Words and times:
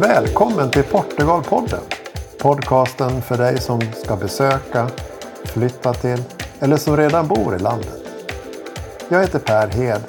Välkommen 0.00 0.70
till 0.70 0.82
Portugalpodden. 0.82 1.80
Podcasten 2.38 3.22
för 3.22 3.38
dig 3.38 3.60
som 3.60 3.80
ska 4.04 4.16
besöka, 4.16 4.90
flytta 5.44 5.94
till 5.94 6.22
eller 6.60 6.76
som 6.76 6.96
redan 6.96 7.28
bor 7.28 7.56
i 7.56 7.58
landet. 7.58 8.00
Jag 9.08 9.20
heter 9.20 9.38
Per 9.38 9.68
Hed 9.68 10.00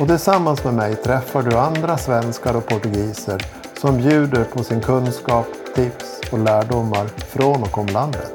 och 0.00 0.08
tillsammans 0.08 0.64
med 0.64 0.74
mig 0.74 0.96
träffar 0.96 1.42
du 1.42 1.56
andra 1.56 1.98
svenskar 1.98 2.56
och 2.56 2.66
portugiser 2.66 3.46
som 3.80 3.96
bjuder 3.96 4.44
på 4.44 4.64
sin 4.64 4.80
kunskap, 4.80 5.46
tips 5.74 6.20
och 6.32 6.38
lärdomar 6.38 7.06
från 7.06 7.62
och 7.62 7.78
om 7.78 7.86
landet. 7.86 8.32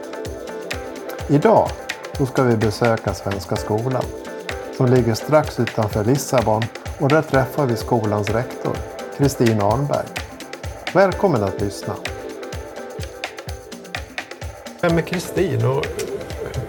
Idag 1.30 1.70
så 2.18 2.26
ska 2.26 2.44
vi 2.44 2.58
besöka 2.58 3.14
Svenska 3.14 3.56
skolan 3.56 4.04
som 4.78 4.86
ligger 4.86 5.14
strax 5.14 5.60
utanför 5.60 6.04
Lissabon 6.04 6.64
och 7.00 7.10
där 7.10 7.22
träffar 7.22 7.66
vi 7.66 7.76
skolans 7.76 8.30
rektor, 8.30 8.78
Kristin 9.18 9.62
Arnberg. 9.62 10.19
Välkommen 10.94 11.44
att 11.44 11.62
lyssna. 11.62 11.96
Vem 14.82 14.98
är 14.98 15.02
Kristin 15.02 15.66
och 15.66 15.86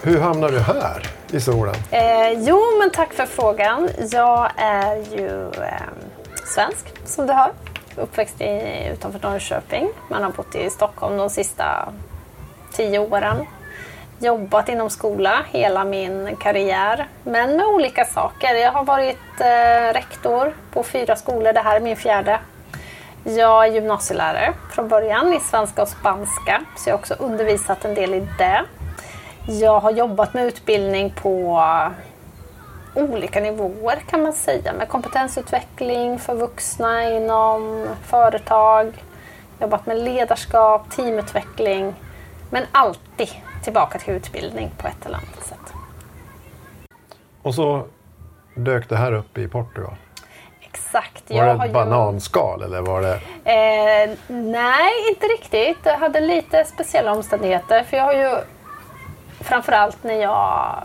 hur 0.03 0.19
hamnar 0.19 0.49
du 0.49 0.59
här 0.59 1.07
i 1.31 1.39
solen? 1.39 1.75
Eh, 1.91 2.31
jo, 2.31 2.61
men 2.79 2.89
tack 2.89 3.13
för 3.13 3.25
frågan. 3.25 3.89
Jag 4.11 4.51
är 4.55 4.95
ju 4.95 5.43
eh, 5.63 5.71
svensk, 6.45 6.93
som 7.05 7.27
du 7.27 7.33
hör. 7.33 7.51
Uppväxt 7.95 8.41
i, 8.41 8.87
utanför 8.93 9.19
Norrköping. 9.29 9.89
Man 10.09 10.23
har 10.23 10.31
bott 10.31 10.55
i 10.55 10.69
Stockholm 10.69 11.17
de 11.17 11.29
sista 11.29 11.93
tio 12.73 12.99
åren. 12.99 13.45
Jobbat 14.19 14.69
inom 14.69 14.89
skola 14.89 15.45
hela 15.51 15.83
min 15.85 16.35
karriär, 16.35 17.07
men 17.23 17.57
med 17.57 17.65
olika 17.65 18.05
saker. 18.05 18.55
Jag 18.55 18.71
har 18.71 18.83
varit 18.83 19.17
eh, 19.39 19.93
rektor 19.93 20.55
på 20.73 20.83
fyra 20.83 21.15
skolor. 21.15 21.53
Det 21.53 21.59
här 21.61 21.75
är 21.75 21.79
min 21.79 21.95
fjärde. 21.95 22.39
Jag 23.23 23.67
är 23.67 23.71
gymnasielärare 23.71 24.53
från 24.69 24.87
början 24.87 25.33
i 25.33 25.39
svenska 25.39 25.81
och 25.81 25.87
spanska, 25.87 26.61
så 26.77 26.89
jag 26.89 26.93
har 26.93 26.99
också 26.99 27.13
undervisat 27.13 27.85
en 27.85 27.95
del 27.95 28.13
i 28.13 28.27
det. 28.37 28.61
Jag 29.47 29.79
har 29.79 29.91
jobbat 29.91 30.33
med 30.33 30.45
utbildning 30.45 31.13
på 31.21 31.61
olika 32.95 33.39
nivåer 33.39 33.95
kan 34.07 34.23
man 34.23 34.33
säga, 34.33 34.73
med 34.73 34.89
kompetensutveckling 34.89 36.19
för 36.19 36.35
vuxna 36.35 37.11
inom 37.11 37.87
företag, 38.03 39.03
jobbat 39.59 39.85
med 39.85 39.97
ledarskap, 39.97 40.91
teamutveckling, 40.91 41.93
men 42.49 42.63
alltid 42.71 43.29
tillbaka 43.63 43.99
till 43.99 44.13
utbildning 44.13 44.71
på 44.77 44.87
ett 44.87 45.05
eller 45.05 45.17
annat 45.17 45.43
sätt. 45.43 45.73
Och 47.41 47.55
så 47.55 47.85
dök 48.55 48.89
det 48.89 48.95
här 48.95 49.13
upp 49.13 49.37
i 49.37 49.47
Portugal? 49.47 49.95
Exakt. 50.73 51.31
Var 51.31 51.45
det 51.45 51.65
ett 51.65 51.73
bananskal 51.73 52.63
eller 52.63 52.81
var 52.81 53.01
det? 53.01 53.13
Eh, 53.43 54.17
nej, 54.27 54.91
inte 55.09 55.25
riktigt. 55.25 55.77
Jag 55.83 55.97
hade 55.97 56.19
lite 56.19 56.65
speciella 56.65 57.11
omständigheter. 57.11 57.83
För 57.83 57.97
jag 57.97 58.03
har 58.03 58.13
ju 58.13 58.37
framförallt 59.39 60.03
när 60.03 60.21
jag 60.21 60.83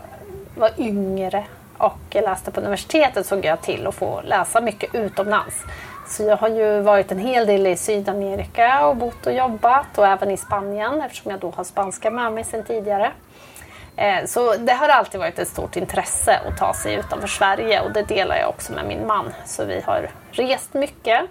var 0.55 0.71
yngre 0.77 1.45
och 1.77 1.97
läste 2.11 2.51
på 2.51 2.61
universitetet 2.61 3.25
såg 3.25 3.45
jag 3.45 3.61
till 3.61 3.87
att 3.87 3.95
få 3.95 4.21
läsa 4.21 4.61
mycket 4.61 4.95
utomlands. 4.95 5.55
Så 6.07 6.23
jag 6.23 6.37
har 6.37 6.49
ju 6.49 6.81
varit 6.81 7.11
en 7.11 7.19
hel 7.19 7.47
del 7.47 7.67
i 7.67 7.77
Sydamerika 7.77 8.87
och 8.87 8.95
bott 8.95 9.25
och 9.25 9.33
jobbat 9.33 9.97
och 9.97 10.07
även 10.07 10.31
i 10.31 10.37
Spanien 10.37 11.01
eftersom 11.01 11.31
jag 11.31 11.39
då 11.39 11.51
har 11.51 11.63
spanska 11.63 12.11
med 12.11 12.33
mig 12.33 12.43
sedan 12.43 12.63
tidigare. 12.63 13.11
Eh, 13.97 14.25
så 14.25 14.55
det 14.57 14.73
har 14.73 14.89
alltid 14.89 15.19
varit 15.19 15.39
ett 15.39 15.47
stort 15.47 15.75
intresse 15.75 16.39
att 16.47 16.57
ta 16.57 16.73
sig 16.73 16.93
utanför 16.93 17.27
Sverige 17.27 17.81
och 17.81 17.91
det 17.91 18.03
delar 18.03 18.35
jag 18.35 18.49
också 18.49 18.73
med 18.73 18.85
min 18.85 19.07
man. 19.07 19.33
Så 19.45 19.65
vi 19.65 19.81
har 19.81 20.09
rest 20.31 20.73
mycket. 20.73 21.21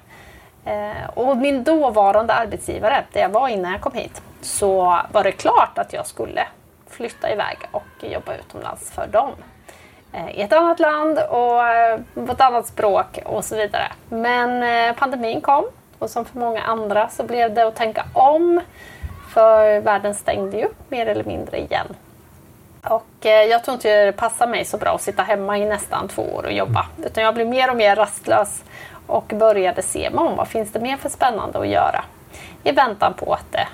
Eh, 0.65 1.09
och 1.15 1.37
min 1.37 1.65
dåvarande 1.65 2.33
arbetsgivare, 2.35 3.05
där 3.13 3.21
jag 3.21 3.29
var 3.29 3.49
innan 3.49 3.73
jag 3.73 3.81
kom 3.81 3.93
hit, 3.93 4.23
så 4.41 5.01
var 5.13 5.25
det 5.25 5.33
klart 5.33 5.79
att 5.79 5.93
jag 5.93 6.07
skulle 6.07 6.47
flytta 6.91 7.33
iväg 7.33 7.59
och 7.71 7.83
jobba 8.01 8.35
utomlands 8.35 8.91
för 8.91 9.07
dem. 9.07 9.31
Eh, 10.13 10.31
I 10.31 10.43
ett 10.43 10.53
annat 10.53 10.81
land 10.81 11.19
och 11.19 11.61
på 12.27 12.33
ett 12.33 12.41
annat 12.41 12.67
språk 12.67 13.19
och 13.25 13.45
så 13.45 13.57
vidare. 13.57 13.93
Men 14.09 14.95
pandemin 14.95 15.41
kom 15.41 15.65
och 15.99 16.11
som 16.11 16.25
för 16.25 16.39
många 16.39 16.63
andra 16.63 17.09
så 17.09 17.25
blev 17.25 17.55
det 17.55 17.67
att 17.67 17.77
tänka 17.77 18.05
om. 18.13 18.61
För 19.35 19.81
världen 19.81 20.15
stängde 20.15 20.57
ju 20.57 20.69
mer 20.89 21.07
eller 21.07 21.25
mindre 21.25 21.59
igen 21.59 21.87
och 22.91 23.27
eh, 23.27 23.43
jag 23.43 23.65
tror 23.65 23.75
inte 23.75 24.05
det 24.05 24.13
passar 24.13 24.47
mig 24.47 24.65
så 24.65 24.77
bra 24.77 24.95
att 24.95 25.03
sitta 25.03 25.23
hemma 25.23 25.59
i 25.59 25.65
nästan 25.67 26.09
två 26.09 26.23
år 26.23 26.47
och 26.47 26.53
jobba. 26.53 26.87
Utan 27.05 27.25
jag 27.25 27.35
blev 27.35 27.47
mer 27.47 27.71
och 27.71 27.77
mer 27.77 27.97
rastlös 27.97 28.65
och 29.07 29.33
började 29.35 29.83
se 29.83 30.09
om 30.09 30.37
vad 30.37 30.49
finns 30.49 30.73
det 30.73 30.81
mer 30.81 30.97
för 30.97 31.09
spännande 31.09 31.59
att 31.59 31.69
göra. 31.69 32.05
I 32.65 32.73
väntan 32.73 33.15
på 33.15 33.33
att 33.35 33.53
det 33.53 33.69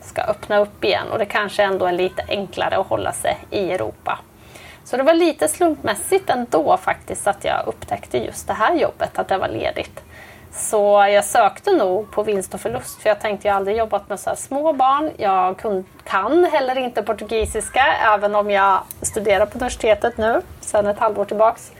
ska 0.00 0.22
öppna 0.22 0.58
upp 0.58 0.84
igen 0.84 1.06
och 1.12 1.18
det 1.18 1.26
kanske 1.26 1.62
ändå 1.62 1.86
är 1.86 1.92
lite 1.92 2.24
enklare 2.28 2.76
att 2.76 2.86
hålla 2.86 3.12
sig 3.12 3.38
i 3.50 3.72
Europa. 3.72 4.18
Så 4.84 4.96
det 4.96 5.02
var 5.02 5.14
lite 5.14 5.48
slumpmässigt 5.48 6.30
ändå 6.30 6.76
faktiskt 6.76 7.26
att 7.26 7.44
jag 7.44 7.66
upptäckte 7.66 8.18
just 8.18 8.46
det 8.46 8.52
här 8.52 8.74
jobbet, 8.74 9.18
att 9.18 9.28
det 9.28 9.38
var 9.38 9.48
ledigt. 9.48 10.00
Så 10.56 11.06
jag 11.10 11.24
sökte 11.24 11.72
nog 11.72 12.10
på 12.10 12.22
vinst 12.22 12.54
och 12.54 12.60
förlust 12.60 13.02
för 13.02 13.08
jag 13.08 13.20
tänkte 13.20 13.48
jag 13.48 13.56
aldrig 13.56 13.76
jobbat 13.76 14.08
med 14.08 14.20
så 14.20 14.30
här 14.30 14.36
små 14.36 14.72
barn. 14.72 15.10
Jag 15.16 15.62
kan 16.04 16.44
heller 16.44 16.78
inte 16.78 17.02
portugisiska 17.02 17.86
även 18.14 18.34
om 18.34 18.50
jag 18.50 18.80
studerar 19.02 19.46
på 19.46 19.54
universitetet 19.54 20.18
nu 20.18 20.40
sedan 20.60 20.86
ett 20.86 20.98
halvår 20.98 21.24
tillbaks. 21.24 21.72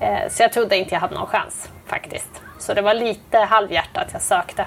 Eh, 0.00 0.28
så 0.30 0.42
jag 0.42 0.52
trodde 0.52 0.76
inte 0.76 0.94
jag 0.94 1.00
hade 1.00 1.14
någon 1.14 1.26
chans 1.26 1.68
faktiskt. 1.86 2.42
Så 2.58 2.74
det 2.74 2.82
var 2.82 2.94
lite 2.94 3.38
halvhjärtat 3.38 4.08
jag 4.12 4.22
sökte. 4.22 4.66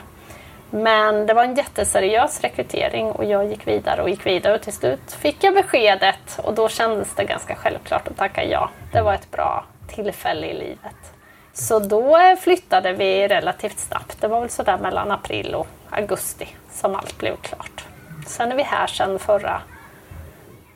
Men 0.70 1.26
det 1.26 1.34
var 1.34 1.44
en 1.44 1.56
jätteseriös 1.56 2.42
rekrytering 2.42 3.12
och 3.12 3.26
jag 3.26 3.48
gick 3.48 3.68
vidare 3.68 4.02
och 4.02 4.10
gick 4.10 4.26
vidare 4.26 4.56
och 4.56 4.62
till 4.62 4.74
slut 4.74 5.14
fick 5.14 5.44
jag 5.44 5.54
beskedet 5.54 6.40
och 6.44 6.54
då 6.54 6.70
kändes 6.70 7.16
det 7.16 7.24
ganska 7.24 7.56
självklart 7.56 8.08
att 8.08 8.18
tacka 8.18 8.44
ja. 8.44 8.70
Det 8.92 9.02
var 9.02 9.14
ett 9.14 9.32
bra 9.32 9.66
tillfälle 9.88 10.48
i 10.48 10.54
livet. 10.54 11.17
Så 11.60 11.80
då 11.80 12.18
flyttade 12.42 12.94
vi 12.94 13.28
relativt 13.28 13.80
snabbt. 13.80 14.22
Det 14.22 14.28
var 14.28 14.42
väl 14.42 14.50
sådär 14.50 14.78
mellan 14.78 15.12
april 15.12 15.56
och 15.56 15.68
augusti 15.90 16.48
som 16.72 16.96
allt 16.96 17.18
blev 17.18 17.36
klart. 17.36 17.86
Sen 18.28 18.52
är 18.52 18.56
vi 18.56 18.64
här 18.64 18.88
sedan 18.88 19.20
förra 19.20 19.62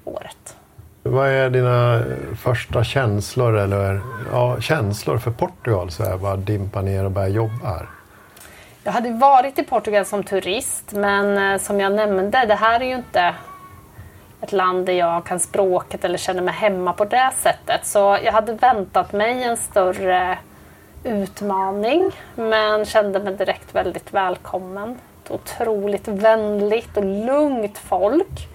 året. 0.03 0.55
Vad 1.03 1.27
är 1.27 1.49
dina 1.49 2.03
första 2.43 2.83
känslor, 2.83 3.57
eller, 3.57 4.01
ja, 4.31 4.61
känslor 4.61 5.17
för 5.17 5.31
Portugal? 5.31 5.91
Så 5.91 6.03
här, 6.03 6.17
bara 6.17 6.35
dimpa 6.35 6.81
ner 6.81 7.05
och 7.05 7.11
börja 7.11 7.27
jobba 7.27 7.67
här. 7.67 7.89
Jag 8.83 8.91
hade 8.91 9.11
varit 9.11 9.59
i 9.59 9.63
Portugal 9.63 10.05
som 10.05 10.23
turist 10.23 10.91
men 10.91 11.53
eh, 11.53 11.59
som 11.59 11.79
jag 11.79 11.91
nämnde, 11.91 12.45
det 12.45 12.55
här 12.55 12.79
är 12.79 12.85
ju 12.85 12.95
inte 12.95 13.35
ett 14.41 14.51
land 14.51 14.85
där 14.85 14.93
jag 14.93 15.25
kan 15.25 15.39
språket 15.39 16.05
eller 16.05 16.17
känner 16.17 16.41
mig 16.41 16.53
hemma 16.53 16.93
på 16.93 17.05
det 17.05 17.31
sättet. 17.37 17.85
Så 17.85 18.17
jag 18.23 18.31
hade 18.31 18.53
väntat 18.53 19.13
mig 19.13 19.43
en 19.43 19.57
större 19.57 20.37
utmaning 21.03 22.12
men 22.35 22.85
kände 22.85 23.19
mig 23.19 23.35
direkt 23.35 23.75
väldigt 23.75 24.13
välkommen. 24.13 25.00
Ett 25.23 25.31
otroligt 25.31 26.07
vänligt 26.07 26.97
och 26.97 27.06
lugnt 27.06 27.78
folk. 27.78 28.47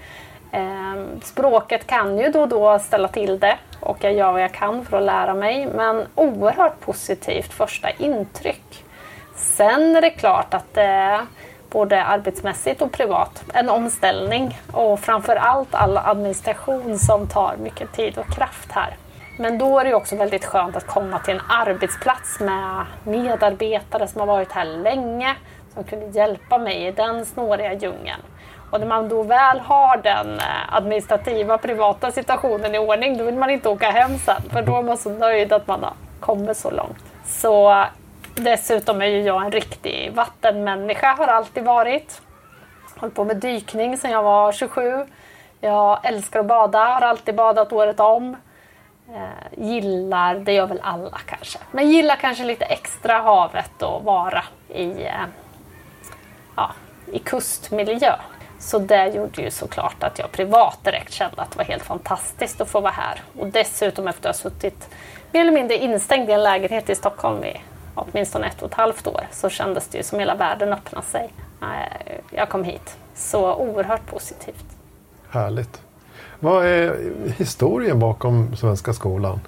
Ehm, 0.53 1.21
språket 1.23 1.87
kan 1.87 2.19
ju 2.19 2.29
då 2.29 2.41
och 2.41 2.49
då 2.49 2.79
ställa 2.79 3.09
till 3.09 3.39
det 3.39 3.59
och 3.81 3.97
jag 4.01 4.13
gör 4.15 4.33
vad 4.33 4.43
jag 4.43 4.53
kan 4.53 4.85
för 4.85 4.97
att 4.97 5.03
lära 5.03 5.35
mig 5.35 5.67
men 5.67 6.07
oerhört 6.15 6.81
positivt 6.81 7.53
första 7.53 7.91
intryck. 7.91 8.85
Sen 9.35 9.97
är 9.97 10.01
det 10.01 10.11
klart 10.11 10.55
att 10.55 10.75
det 10.75 10.83
är 10.83 11.21
både 11.71 12.05
arbetsmässigt 12.05 12.83
och 12.83 12.93
privat 12.93 13.45
en 13.55 13.69
omställning 13.69 14.61
och 14.73 15.01
framför 15.01 15.37
allt 15.37 15.75
all 15.75 15.99
administration 15.99 16.99
som 16.99 17.29
tar 17.29 17.57
mycket 17.57 17.93
tid 17.93 18.19
och 18.19 18.35
kraft 18.35 18.73
här. 18.73 18.97
Men 19.39 19.59
då 19.59 19.79
är 19.79 19.85
det 19.85 19.95
också 19.95 20.17
väldigt 20.17 20.45
skönt 20.45 20.77
att 20.77 20.87
komma 20.87 21.19
till 21.19 21.35
en 21.35 21.41
arbetsplats 21.49 22.41
med 22.41 22.87
medarbetare 23.05 24.09
som 24.09 24.21
har 24.21 24.27
varit 24.27 24.53
här 24.53 24.65
länge, 24.65 25.37
som 25.75 25.85
kunde 25.85 26.07
hjälpa 26.07 26.59
mig 26.59 26.87
i 26.87 26.93
den 26.93 27.27
snåriga 27.27 27.73
djungeln. 27.73 28.21
Och 28.71 28.81
när 28.81 28.87
man 28.87 29.09
då 29.09 29.23
väl 29.23 29.61
har 29.61 29.97
den 29.97 30.39
eh, 30.39 30.75
administrativa 30.75 31.59
privata 31.59 32.11
situationen 32.11 32.75
i 32.75 32.79
ordning, 32.79 33.19
då 33.19 33.25
vill 33.25 33.37
man 33.37 33.51
inte 33.51 33.69
åka 33.69 33.91
hem 33.91 34.19
sen, 34.19 34.43
för 34.53 34.63
då 34.63 34.77
är 34.77 34.83
man 34.83 34.97
så 34.97 35.11
nöjd 35.11 35.53
att 35.53 35.67
man 35.67 35.83
har 35.83 35.93
kommit 36.21 36.57
så 36.57 36.71
långt. 36.71 37.05
Så 37.27 37.85
dessutom 38.35 39.03
är 39.03 39.07
ju 39.07 39.23
jag 39.23 39.45
en 39.45 39.53
riktig 39.53 40.13
vattenmänniska, 40.15 41.15
har 41.19 41.27
alltid 41.27 41.65
varit. 41.65 42.23
Hållit 42.97 43.15
på 43.15 43.25
med 43.25 43.37
dykning 43.37 43.97
sedan 43.97 44.11
jag 44.11 44.23
var 44.23 44.53
27. 44.53 45.07
Jag 45.61 45.99
älskar 46.03 46.41
att 46.41 46.47
bada, 46.47 46.79
har 46.79 47.01
alltid 47.01 47.35
badat 47.35 47.73
året 47.73 48.01
om. 48.01 48.37
Eh, 49.15 49.65
gillar, 49.67 50.35
det 50.35 50.53
gör 50.53 50.67
väl 50.67 50.81
alla 50.83 51.19
kanske, 51.27 51.59
men 51.71 51.91
gillar 51.91 52.17
kanske 52.17 52.45
lite 52.45 52.65
extra 52.65 53.19
havet 53.19 53.83
och 53.83 54.05
vara 54.05 54.45
i, 54.69 55.05
eh, 55.05 55.27
ja, 56.57 56.71
i 57.13 57.19
kustmiljö. 57.19 58.17
Så 58.59 58.79
det 58.79 59.07
gjorde 59.07 59.43
ju 59.43 59.51
såklart 59.51 60.03
att 60.03 60.19
jag 60.19 60.33
privat 60.33 60.79
direkt 60.85 61.13
kände 61.13 61.43
att 61.43 61.51
det 61.51 61.59
var 61.59 61.65
helt 61.65 61.83
fantastiskt 61.83 62.61
att 62.61 62.69
få 62.69 62.81
vara 62.81 62.93
här. 62.93 63.21
Och 63.39 63.47
dessutom 63.47 64.09
efter 64.09 64.31
att 64.31 64.37
ha 64.37 64.51
suttit 64.51 64.89
mer 65.33 65.41
eller 65.41 65.53
mindre 65.53 65.77
instängd 65.77 66.31
i 66.31 66.33
en 66.33 66.43
lägenhet 66.43 66.91
i 66.91 66.95
Stockholm 66.95 67.45
i 67.45 67.61
åtminstone 67.95 68.47
ett 68.47 68.63
och 68.63 68.71
ett 68.71 68.77
halvt 68.77 69.07
år 69.07 69.27
så 69.33 69.49
kändes 69.49 69.89
det 69.89 69.99
ju 69.99 70.05
som 70.05 70.19
hela 70.19 70.35
världen 70.35 70.73
öppnade 70.73 71.07
sig. 71.07 71.33
Eh, 71.63 72.17
jag 72.31 72.49
kom 72.49 72.65
hit. 72.65 72.97
Så 73.15 73.55
oerhört 73.55 74.07
positivt. 74.07 74.65
Härligt. 75.31 75.86
Vad 76.41 76.67
är 76.67 76.97
historien 77.39 77.99
bakom 77.99 78.57
Svenska 78.57 78.93
skolan? 78.93 79.41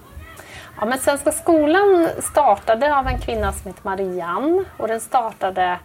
Ja, 0.81 0.87
men 0.87 0.99
Svenska 0.99 1.33
skolan 1.33 2.09
startade 2.23 2.99
av 2.99 3.07
en 3.07 3.19
kvinna 3.19 3.53
som 3.53 3.71
heter 3.71 3.85
Marianne 3.85 4.65
och 4.77 4.89
den 4.89 5.01
startade 5.01 5.79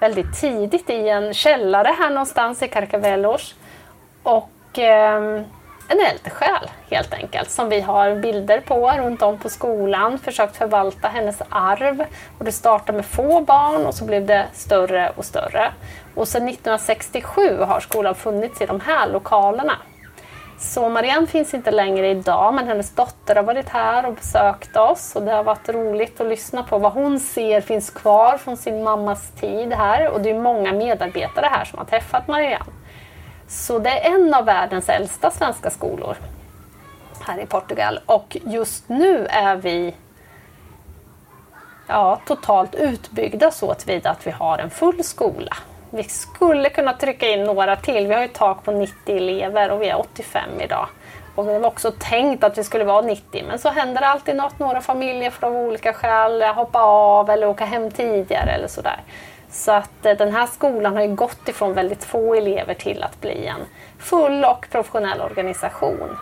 väldigt 0.00 0.40
tidigt 0.40 0.90
i 0.90 1.08
en 1.08 1.34
källare 1.34 1.94
här 1.98 2.10
någonstans 2.10 2.62
i 2.62 2.68
Karkavelos. 2.68 3.54
Och 4.22 4.78
eh, 4.78 5.42
en 5.88 6.00
eldsjäl 6.00 6.70
helt 6.90 7.14
enkelt 7.14 7.50
som 7.50 7.68
vi 7.68 7.80
har 7.80 8.14
bilder 8.14 8.60
på 8.60 8.90
runt 8.90 9.22
om 9.22 9.38
på 9.38 9.48
skolan. 9.48 10.18
Försökt 10.18 10.56
förvalta 10.56 11.08
hennes 11.08 11.42
arv. 11.48 12.04
Och 12.38 12.44
det 12.44 12.52
startade 12.52 12.96
med 12.96 13.06
få 13.06 13.40
barn 13.40 13.86
och 13.86 13.94
så 13.94 14.04
blev 14.04 14.26
det 14.26 14.46
större 14.52 15.12
och 15.16 15.24
större. 15.24 15.72
Och 16.14 16.28
sedan 16.28 16.48
1967 16.48 17.58
har 17.60 17.80
skolan 17.80 18.14
funnits 18.14 18.60
i 18.60 18.66
de 18.66 18.80
här 18.80 19.08
lokalerna. 19.08 19.76
Så 20.58 20.88
Marianne 20.88 21.26
finns 21.26 21.54
inte 21.54 21.70
längre 21.70 22.08
idag 22.08 22.54
men 22.54 22.66
hennes 22.66 22.90
dotter 22.90 23.36
har 23.36 23.42
varit 23.42 23.68
här 23.68 24.06
och 24.06 24.14
besökt 24.14 24.76
oss 24.76 25.16
och 25.16 25.22
det 25.22 25.32
har 25.32 25.44
varit 25.44 25.68
roligt 25.68 26.20
att 26.20 26.26
lyssna 26.26 26.62
på 26.62 26.78
vad 26.78 26.92
hon 26.92 27.20
ser 27.20 27.60
finns 27.60 27.90
kvar 27.90 28.38
från 28.38 28.56
sin 28.56 28.82
mammas 28.82 29.30
tid 29.30 29.72
här 29.72 30.10
och 30.10 30.20
det 30.20 30.30
är 30.30 30.40
många 30.40 30.72
medarbetare 30.72 31.46
här 31.46 31.64
som 31.64 31.78
har 31.78 31.86
träffat 31.86 32.28
Marianne. 32.28 32.72
Så 33.48 33.78
det 33.78 33.90
är 33.90 34.14
en 34.14 34.34
av 34.34 34.44
världens 34.44 34.88
äldsta 34.88 35.30
svenska 35.30 35.70
skolor 35.70 36.16
här 37.20 37.38
i 37.38 37.46
Portugal 37.46 38.00
och 38.06 38.36
just 38.44 38.88
nu 38.88 39.26
är 39.26 39.56
vi 39.56 39.94
ja, 41.86 42.20
totalt 42.26 42.74
utbyggda 42.74 43.50
så 43.50 43.74
tillvida 43.74 44.10
att 44.10 44.26
vi 44.26 44.30
har 44.30 44.58
en 44.58 44.70
full 44.70 45.04
skola. 45.04 45.56
Vi 45.90 46.02
skulle 46.02 46.70
kunna 46.70 46.92
trycka 46.92 47.28
in 47.28 47.44
några 47.44 47.76
till. 47.76 48.06
Vi 48.06 48.14
har 48.14 48.22
ett 48.22 48.34
tak 48.34 48.64
på 48.64 48.72
90 48.72 49.16
elever 49.16 49.70
och 49.70 49.82
vi 49.82 49.88
är 49.88 50.00
85 50.00 50.60
idag. 50.60 50.88
Och 51.34 51.44
det 51.44 51.58
var 51.58 51.68
också 51.68 51.92
tänkt 51.98 52.44
att 52.44 52.58
vi 52.58 52.64
skulle 52.64 52.84
vara 52.84 53.00
90 53.00 53.44
men 53.48 53.58
så 53.58 53.68
händer 53.68 54.00
det 54.00 54.06
alltid 54.06 54.36
något. 54.36 54.58
Några 54.58 54.80
familjer 54.80 55.30
får 55.30 55.46
av 55.46 55.56
olika 55.56 55.92
skäl 55.92 56.42
eh, 56.42 56.54
hoppa 56.54 56.82
av 56.82 57.30
eller 57.30 57.48
åka 57.48 57.64
hem 57.64 57.90
tidigare 57.90 58.50
eller 58.50 58.68
sådär. 58.68 59.00
Så 59.50 59.72
att 59.72 60.06
eh, 60.06 60.16
den 60.16 60.32
här 60.32 60.46
skolan 60.46 60.96
har 60.96 61.02
ju 61.02 61.14
gått 61.14 61.48
ifrån 61.48 61.74
väldigt 61.74 62.04
få 62.04 62.34
elever 62.34 62.74
till 62.74 63.02
att 63.02 63.20
bli 63.20 63.46
en 63.46 63.60
full 63.98 64.44
och 64.44 64.66
professionell 64.70 65.20
organisation. 65.20 66.16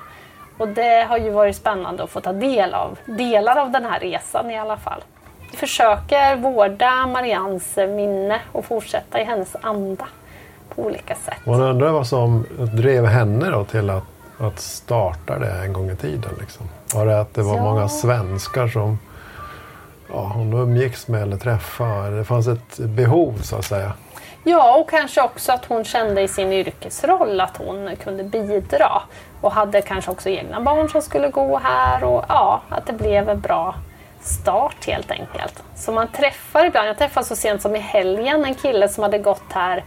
Och 0.58 0.68
det 0.68 1.06
har 1.08 1.18
ju 1.18 1.30
varit 1.30 1.56
spännande 1.56 2.02
att 2.02 2.10
få 2.10 2.20
ta 2.20 2.32
del 2.32 2.74
av 2.74 2.98
delar 3.04 3.56
av 3.56 3.70
den 3.70 3.84
här 3.84 4.00
resan 4.00 4.50
i 4.50 4.58
alla 4.58 4.76
fall. 4.76 5.02
Vi 5.50 5.56
försöker 5.56 6.36
vårda 6.36 7.06
Marians 7.06 7.76
minne 7.76 8.40
och 8.52 8.64
fortsätta 8.64 9.20
i 9.20 9.24
hennes 9.24 9.56
anda 9.60 10.06
på 10.74 10.82
olika 10.82 11.14
sätt. 11.14 11.46
Man 11.46 11.60
undrar 11.60 11.90
vad 11.92 12.06
som 12.06 12.46
drev 12.72 13.06
henne 13.06 13.50
då 13.50 13.64
till 13.64 13.90
att, 13.90 14.04
att 14.38 14.60
starta 14.60 15.38
det 15.38 15.50
en 15.64 15.72
gång 15.72 15.90
i 15.90 15.96
tiden. 15.96 16.30
Liksom. 16.40 16.68
Var 16.94 17.06
det 17.06 17.20
att 17.20 17.34
det 17.34 17.42
var 17.42 17.56
Ja. 17.56 17.62
många 17.62 17.88
svenskar 17.88 18.68
som 18.68 18.98
ja, 20.12 20.32
hon 20.34 20.52
umgicks 20.52 21.08
med 21.08 21.22
eller 21.22 21.36
träffade? 21.36 22.18
Det 22.18 22.24
fanns 22.24 22.48
ett 22.48 22.78
behov 22.78 23.34
så 23.42 23.56
att 23.56 23.64
säga. 23.64 23.92
Ja, 24.44 24.76
och 24.78 24.90
kanske 24.90 25.22
också 25.22 25.52
att 25.52 25.64
hon 25.64 25.84
kände 25.84 26.22
i 26.22 26.28
sin 26.28 26.52
yrkesroll 26.52 27.40
att 27.40 27.56
hon 27.56 27.96
kunde 28.04 28.24
bidra. 28.24 29.02
Och 29.40 29.52
hade 29.52 29.82
kanske 29.82 30.10
också 30.10 30.28
egna 30.28 30.60
barn 30.60 30.88
som 30.88 31.02
skulle 31.02 31.28
gå 31.28 31.58
här 31.58 32.04
och 32.04 32.24
ja, 32.28 32.60
att 32.68 32.86
det 32.86 32.92
blev 32.92 33.28
en 33.28 33.40
bra 33.40 33.74
start 34.20 34.86
helt 34.86 35.10
enkelt. 35.10 35.62
Så 35.76 35.92
man 35.92 36.08
träffar 36.08 36.66
ibland, 36.66 36.88
jag 36.88 36.98
träffade 36.98 37.26
så 37.26 37.36
sent 37.36 37.62
som 37.62 37.76
i 37.76 37.78
helgen 37.78 38.44
en 38.44 38.54
kille 38.54 38.88
som 38.88 39.02
hade 39.02 39.18
gått 39.18 39.52
här 39.52 39.84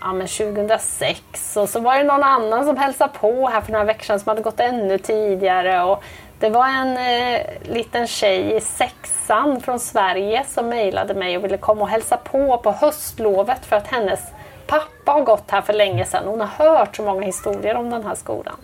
ja, 0.00 0.12
men 0.12 0.26
2006 0.26 1.56
och 1.56 1.68
så 1.68 1.80
var 1.80 1.98
det 1.98 2.04
någon 2.04 2.22
annan 2.22 2.64
som 2.64 2.76
hälsade 2.76 3.12
på 3.20 3.48
här 3.48 3.60
för 3.60 3.72
några 3.72 3.84
veckor 3.84 4.04
sedan 4.04 4.20
som 4.20 4.28
hade 4.28 4.42
gått 4.42 4.60
ännu 4.60 4.98
tidigare. 4.98 5.82
Och 5.82 6.02
det 6.38 6.50
var 6.50 6.68
en 6.68 6.96
eh, 6.96 7.40
liten 7.62 8.06
tjej 8.06 8.56
i 8.56 8.60
sexan 8.60 9.60
från 9.60 9.80
Sverige 9.80 10.44
som 10.48 10.68
mejlade 10.68 11.14
mig 11.14 11.36
och 11.36 11.44
ville 11.44 11.56
komma 11.56 11.80
och 11.80 11.88
hälsa 11.88 12.16
på 12.16 12.58
på 12.58 12.72
höstlovet 12.72 13.66
för 13.66 13.76
att 13.76 13.86
hennes 13.86 14.20
pappa 14.66 15.12
har 15.12 15.20
gått 15.20 15.50
här 15.50 15.62
för 15.62 15.72
länge 15.72 16.04
sedan. 16.04 16.22
Hon 16.26 16.40
har 16.40 16.46
hört 16.66 16.96
så 16.96 17.02
många 17.02 17.26
historier 17.26 17.76
om 17.76 17.90
den 17.90 18.04
här 18.04 18.14
skolan. 18.14 18.56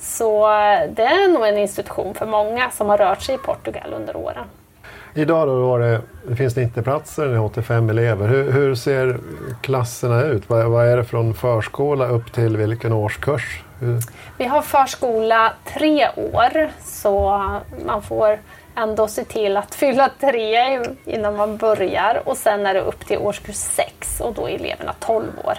Så 0.00 0.48
det 0.90 1.02
är 1.02 1.32
nog 1.32 1.46
en 1.46 1.58
institution 1.58 2.14
för 2.14 2.26
många 2.26 2.70
som 2.70 2.88
har 2.88 2.98
rört 2.98 3.22
sig 3.22 3.34
i 3.34 3.38
Portugal 3.38 3.92
under 3.92 4.16
åren. 4.16 4.44
Idag 5.14 5.48
då 5.48 5.78
det, 5.78 6.00
det 6.28 6.36
finns 6.36 6.56
90 6.56 6.82
platser, 6.82 7.26
det 7.26 7.34
är 7.34 7.44
85 7.44 7.90
elever. 7.90 8.28
Hur, 8.28 8.52
hur 8.52 8.74
ser 8.74 9.18
klasserna 9.60 10.22
ut? 10.22 10.50
Vad, 10.50 10.66
vad 10.66 10.86
är 10.86 10.96
det 10.96 11.04
från 11.04 11.34
förskola 11.34 12.06
upp 12.06 12.32
till 12.32 12.56
vilken 12.56 12.92
årskurs? 12.92 13.62
Hur, 13.80 13.98
Vi 14.38 14.44
har 14.44 14.62
förskola 14.62 15.52
tre 15.64 16.08
år 16.16 16.70
så 16.84 17.42
man 17.86 18.02
får 18.02 18.38
ändå 18.76 19.08
se 19.08 19.24
till 19.24 19.56
att 19.56 19.74
fylla 19.74 20.10
tre 20.20 20.80
innan 21.04 21.36
man 21.36 21.56
börjar 21.56 22.22
och 22.24 22.36
sen 22.36 22.66
är 22.66 22.74
det 22.74 22.80
upp 22.80 23.06
till 23.06 23.18
årskurs 23.18 23.56
sex 23.56 24.20
och 24.20 24.34
då 24.34 24.48
är 24.48 24.54
eleverna 24.54 24.94
12 25.00 25.26
år. 25.44 25.58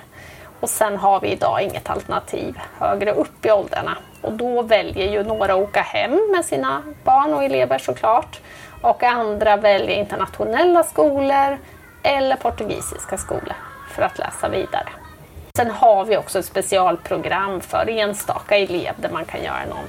Och 0.62 0.70
sen 0.70 0.98
har 0.98 1.20
vi 1.20 1.28
idag 1.32 1.62
inget 1.62 1.90
alternativ 1.90 2.60
högre 2.80 3.12
upp 3.14 3.46
i 3.46 3.52
åldrarna 3.52 3.98
och 4.22 4.34
då 4.34 4.62
väljer 4.62 5.12
ju 5.12 5.24
några 5.24 5.54
att 5.54 5.60
åka 5.60 5.82
hem 5.82 6.20
med 6.32 6.46
sina 6.46 6.84
barn 7.04 7.34
och 7.34 7.44
elever 7.44 7.78
såklart 7.78 8.40
och 8.82 9.04
andra 9.04 9.58
väljer 9.58 10.00
internationella 10.00 10.84
skolor 10.84 11.58
eller 12.04 12.36
portugisiska 12.36 13.18
skolor 13.18 13.56
för 13.90 14.02
att 14.02 14.20
läsa 14.20 14.50
vidare. 14.50 14.90
Sen 15.56 15.72
har 15.72 16.06
vi 16.06 16.18
också 16.18 16.40
ett 16.40 16.46
specialprogram 16.46 17.62
för 17.62 17.90
enstaka 17.90 18.58
elev 18.58 18.94
där 18.98 19.10
man 19.10 19.26
kan 19.26 19.44
göra 19.44 19.66
någon 19.70 19.86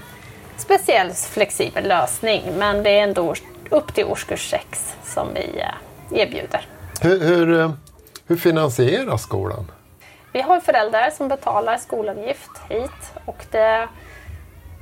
speciell 0.56 1.10
flexibel 1.10 1.88
lösning. 1.88 2.42
Men 2.58 2.82
det 2.82 2.90
är 2.90 3.02
ändå 3.02 3.34
upp 3.70 3.94
till 3.94 4.04
årskurs 4.04 4.50
6 4.50 4.96
som 5.04 5.28
vi 5.34 5.60
eh, 5.60 6.20
erbjuder. 6.20 6.66
hur, 7.00 7.20
hur, 7.20 7.60
eh, 7.60 7.70
hur 8.26 8.36
finansieras 8.36 9.22
skolan? 9.22 9.66
Vi 10.32 10.40
har 10.40 10.60
föräldrar 10.60 11.10
som 11.10 11.28
betalar 11.28 11.76
skolavgift 11.76 12.50
hit 12.68 13.12
och 13.24 13.44
det 13.50 13.88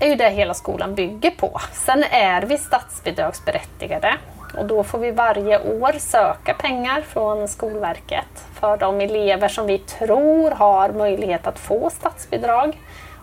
är 0.00 0.08
ju 0.08 0.14
det 0.14 0.30
hela 0.30 0.54
skolan 0.54 0.94
bygger 0.94 1.30
på. 1.30 1.60
Sen 1.72 2.04
är 2.10 2.42
vi 2.42 2.58
statsbidragsberättigade 2.58 4.14
och 4.58 4.64
då 4.64 4.84
får 4.84 4.98
vi 4.98 5.10
varje 5.10 5.80
år 5.80 5.92
söka 5.98 6.54
pengar 6.54 7.00
från 7.00 7.48
Skolverket 7.48 8.44
för 8.54 8.76
de 8.76 9.00
elever 9.00 9.48
som 9.48 9.66
vi 9.66 9.78
tror 9.78 10.50
har 10.50 10.92
möjlighet 10.92 11.46
att 11.46 11.58
få 11.58 11.90
statsbidrag. 11.90 12.78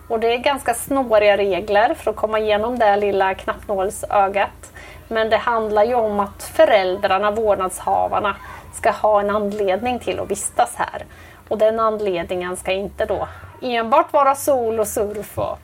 Och 0.08 0.20
det 0.20 0.34
är 0.34 0.38
ganska 0.38 0.74
snåriga 0.74 1.36
regler 1.36 1.94
för 1.94 2.10
att 2.10 2.16
komma 2.16 2.38
igenom 2.38 2.78
det 2.78 2.96
lilla 2.96 3.34
knappnålsögat. 3.34 4.72
Men 5.08 5.30
det 5.30 5.36
handlar 5.36 5.84
ju 5.84 5.94
om 5.94 6.20
att 6.20 6.42
föräldrarna, 6.42 7.30
vårdnadshavarna, 7.30 8.36
ska 8.74 8.90
ha 8.90 9.20
en 9.20 9.30
anledning 9.30 9.98
till 9.98 10.20
att 10.20 10.30
vistas 10.30 10.74
här. 10.76 11.04
Och 11.48 11.58
den 11.58 11.80
anledningen 11.80 12.56
ska 12.56 12.72
inte 12.72 13.04
då 13.04 13.28
enbart 13.62 14.12
vara 14.12 14.34
sol 14.34 14.80
och 14.80 14.86
surf 14.86 15.38
och 15.38 15.58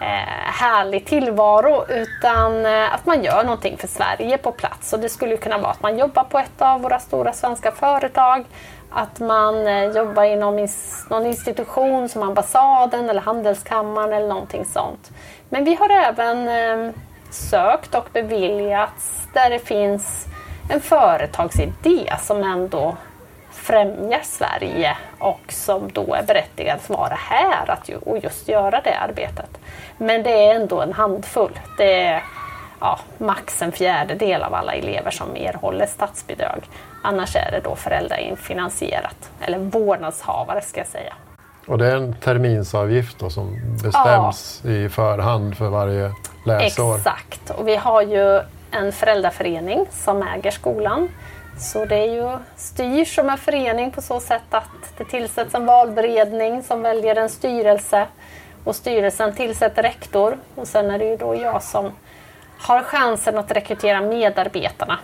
eh, 0.00 0.52
härlig 0.52 1.06
tillvaro 1.06 1.84
utan 1.88 2.66
eh, 2.66 2.94
att 2.94 3.06
man 3.06 3.22
gör 3.22 3.44
någonting 3.44 3.76
för 3.76 3.88
Sverige 3.88 4.38
på 4.38 4.52
plats. 4.52 4.92
Och 4.92 5.00
det 5.00 5.08
skulle 5.08 5.36
kunna 5.36 5.58
vara 5.58 5.70
att 5.70 5.82
man 5.82 5.98
jobbar 5.98 6.24
på 6.24 6.38
ett 6.38 6.62
av 6.62 6.80
våra 6.82 6.98
stora 6.98 7.32
svenska 7.32 7.72
företag, 7.72 8.44
att 8.90 9.20
man 9.20 9.66
eh, 9.66 9.84
jobbar 9.84 10.24
inom 10.24 10.58
ins- 10.58 11.06
någon 11.10 11.26
institution 11.26 12.08
som 12.08 12.22
ambassaden 12.22 13.10
eller 13.10 13.20
handelskammaren 13.20 14.12
eller 14.12 14.28
någonting 14.28 14.64
sånt. 14.64 15.10
Men 15.48 15.64
vi 15.64 15.74
har 15.74 15.90
även 15.90 16.48
eh, 16.48 16.94
sökt 17.30 17.94
och 17.94 18.08
beviljats 18.12 19.26
där 19.34 19.50
det 19.50 19.58
finns 19.58 20.26
en 20.70 20.80
företagsidé 20.80 22.12
som 22.20 22.42
ändå 22.42 22.96
främjar 23.68 24.20
Sverige 24.22 24.96
och 25.18 25.40
som 25.48 25.90
då 25.92 26.14
är 26.14 26.22
berättigad 26.22 26.76
att 26.76 26.90
vara 26.90 27.14
här 27.14 27.70
att 27.70 27.88
ju, 27.88 27.96
och 27.96 28.18
just 28.18 28.48
göra 28.48 28.80
det 28.80 28.98
arbetet. 28.98 29.58
Men 29.98 30.22
det 30.22 30.46
är 30.46 30.54
ändå 30.54 30.80
en 30.80 30.92
handfull. 30.92 31.58
Det 31.78 32.02
är 32.02 32.22
ja, 32.80 32.98
max 33.18 33.62
en 33.62 33.72
fjärdedel 33.72 34.42
av 34.42 34.54
alla 34.54 34.74
elever 34.74 35.10
som 35.10 35.36
erhåller 35.36 35.86
statsbidrag. 35.86 36.64
Annars 37.02 37.36
är 37.36 37.50
det 37.50 37.60
då 37.64 37.76
föräldrafinansierat, 37.76 39.30
eller 39.40 39.58
vårdnadshavare 39.58 40.60
ska 40.60 40.80
jag 40.80 40.86
säga. 40.86 41.12
Och 41.66 41.78
det 41.78 41.86
är 41.86 41.96
en 41.96 42.14
terminsavgift 42.14 43.18
då 43.18 43.30
som 43.30 43.56
bestäms 43.82 44.64
i 44.64 44.88
förhand 44.88 45.56
för 45.56 45.68
varje 45.68 46.12
läsår. 46.46 46.96
Exakt, 46.96 47.50
och 47.50 47.68
vi 47.68 47.76
har 47.76 48.02
ju 48.02 48.40
en 48.70 48.92
föräldraförening 48.92 49.86
som 49.90 50.22
äger 50.22 50.50
skolan. 50.50 51.08
Så 51.58 51.84
det 51.84 51.96
är 51.96 52.14
ju 52.14 52.38
styrs 52.56 53.14
som 53.14 53.30
en 53.30 53.38
förening 53.38 53.90
på 53.90 54.02
så 54.02 54.20
sätt 54.20 54.54
att 54.54 54.98
det 54.98 55.04
tillsätts 55.04 55.54
en 55.54 55.66
valberedning 55.66 56.62
som 56.62 56.82
väljer 56.82 57.16
en 57.16 57.28
styrelse 57.28 58.06
och 58.64 58.76
styrelsen 58.76 59.34
tillsätter 59.34 59.82
rektor 59.82 60.38
och 60.54 60.68
sen 60.68 60.90
är 60.90 60.98
det 60.98 61.04
ju 61.04 61.16
då 61.16 61.34
jag 61.34 61.62
som 61.62 61.92
har 62.58 62.82
chansen 62.82 63.38
att 63.38 63.50
rekrytera 63.50 64.00
medarbetarna. 64.00 64.98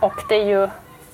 Och 0.00 0.14
det 0.28 0.34
är 0.34 0.44
ju 0.44 0.68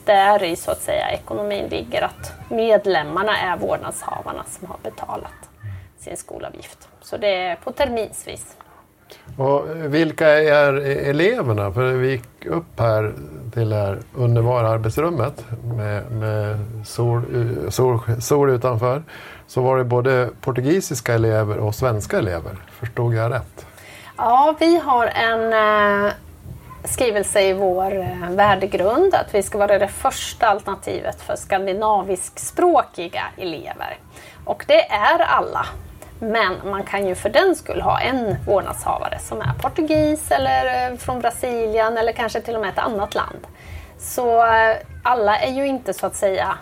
där 0.04 0.42
i 0.42 0.56
så 0.56 0.70
att 0.70 0.82
säga 0.82 1.10
ekonomin 1.10 1.66
ligger 1.68 2.02
att 2.02 2.32
medlemmarna 2.48 3.38
är 3.38 3.56
vårdnadshavarna 3.56 4.44
som 4.48 4.68
har 4.68 4.78
betalat 4.82 5.50
sin 5.98 6.16
skolavgift. 6.16 6.88
Så 7.00 7.16
det 7.16 7.34
är 7.34 7.56
på 7.56 7.72
terminsvis. 7.72 8.56
Och 9.36 9.66
vilka 9.94 10.28
är 10.28 10.72
eleverna? 11.08 11.72
För 11.72 11.92
vi 11.92 12.10
gick 12.10 12.46
upp 12.46 12.80
här 12.80 13.12
till 13.54 13.68
det 13.68 13.76
här 13.76 13.98
underbara 14.14 14.68
arbetsrummet 14.68 15.44
med, 15.76 16.10
med 16.10 16.58
sol, 16.84 17.22
sol, 17.68 18.00
sol 18.20 18.50
utanför. 18.50 19.02
Så 19.46 19.62
var 19.62 19.78
det 19.78 19.84
både 19.84 20.30
portugisiska 20.40 21.14
elever 21.14 21.58
och 21.58 21.74
svenska 21.74 22.18
elever. 22.18 22.56
Förstod 22.80 23.14
jag 23.14 23.32
rätt? 23.32 23.66
Ja, 24.16 24.54
vi 24.60 24.78
har 24.78 25.06
en 25.06 25.52
eh, 26.06 26.12
skrivelse 26.84 27.40
i 27.40 27.52
vår 27.52 27.98
eh, 27.98 28.30
värdegrund 28.30 29.14
att 29.14 29.34
vi 29.34 29.42
ska 29.42 29.58
vara 29.58 29.78
det 29.78 29.88
första 29.88 30.46
alternativet 30.46 31.20
för 31.20 31.36
skandinaviskspråkiga 31.36 33.22
elever. 33.36 33.98
Och 34.44 34.64
det 34.68 34.90
är 34.90 35.18
alla 35.18 35.66
men 36.24 36.70
man 36.70 36.82
kan 36.82 37.06
ju 37.06 37.14
för 37.14 37.28
den 37.28 37.56
skull 37.56 37.80
ha 37.80 38.00
en 38.00 38.36
vårdnadshavare 38.46 39.18
som 39.18 39.40
är 39.40 39.52
portugis 39.60 40.30
eller 40.30 40.90
eh, 40.90 40.96
från 40.96 41.20
Brasilien 41.20 41.98
eller 41.98 42.12
kanske 42.12 42.40
till 42.40 42.54
och 42.54 42.60
med 42.60 42.70
ett 42.70 42.78
annat 42.78 43.14
land. 43.14 43.46
Så 43.98 44.46
eh, 44.46 44.76
alla 45.02 45.38
är 45.38 45.52
ju 45.52 45.66
inte 45.66 45.94
så 45.94 46.06
att 46.06 46.16
säga 46.16 46.58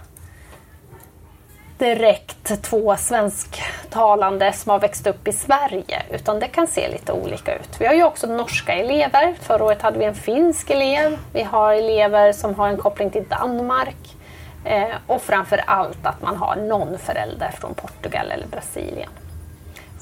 direkt 1.79 2.63
två 2.63 2.97
svensktalande 2.97 4.53
som 4.53 4.71
har 4.71 4.79
växt 4.79 5.07
upp 5.07 5.29
i 5.29 5.33
Sverige 5.33 6.03
utan 6.11 6.41
det 6.41 6.47
kan 6.47 6.67
se 6.67 6.89
lite 6.89 7.13
olika 7.13 7.55
ut. 7.55 7.69
Vi 7.79 7.87
har 7.87 7.95
ju 7.95 8.05
också 8.05 8.27
norska 8.27 8.73
elever. 8.73 9.35
Förra 9.41 9.65
året 9.65 9.83
hade 9.83 9.99
vi 9.99 10.05
en 10.05 10.15
finsk 10.15 10.71
elev. 10.71 11.19
Vi 11.33 11.43
har 11.43 11.73
elever 11.73 12.33
som 12.33 12.55
har 12.55 12.69
en 12.69 12.77
koppling 12.77 13.11
till 13.11 13.25
Danmark. 13.29 14.17
Eh, 14.65 14.95
och 15.07 15.23
framför 15.23 15.61
allt 15.67 16.07
att 16.07 16.23
man 16.23 16.37
har 16.37 16.57
någon 16.57 16.99
förälder 16.99 17.51
från 17.51 17.75
Portugal 17.75 18.31
eller 18.31 18.47
Brasilien. 18.47 19.11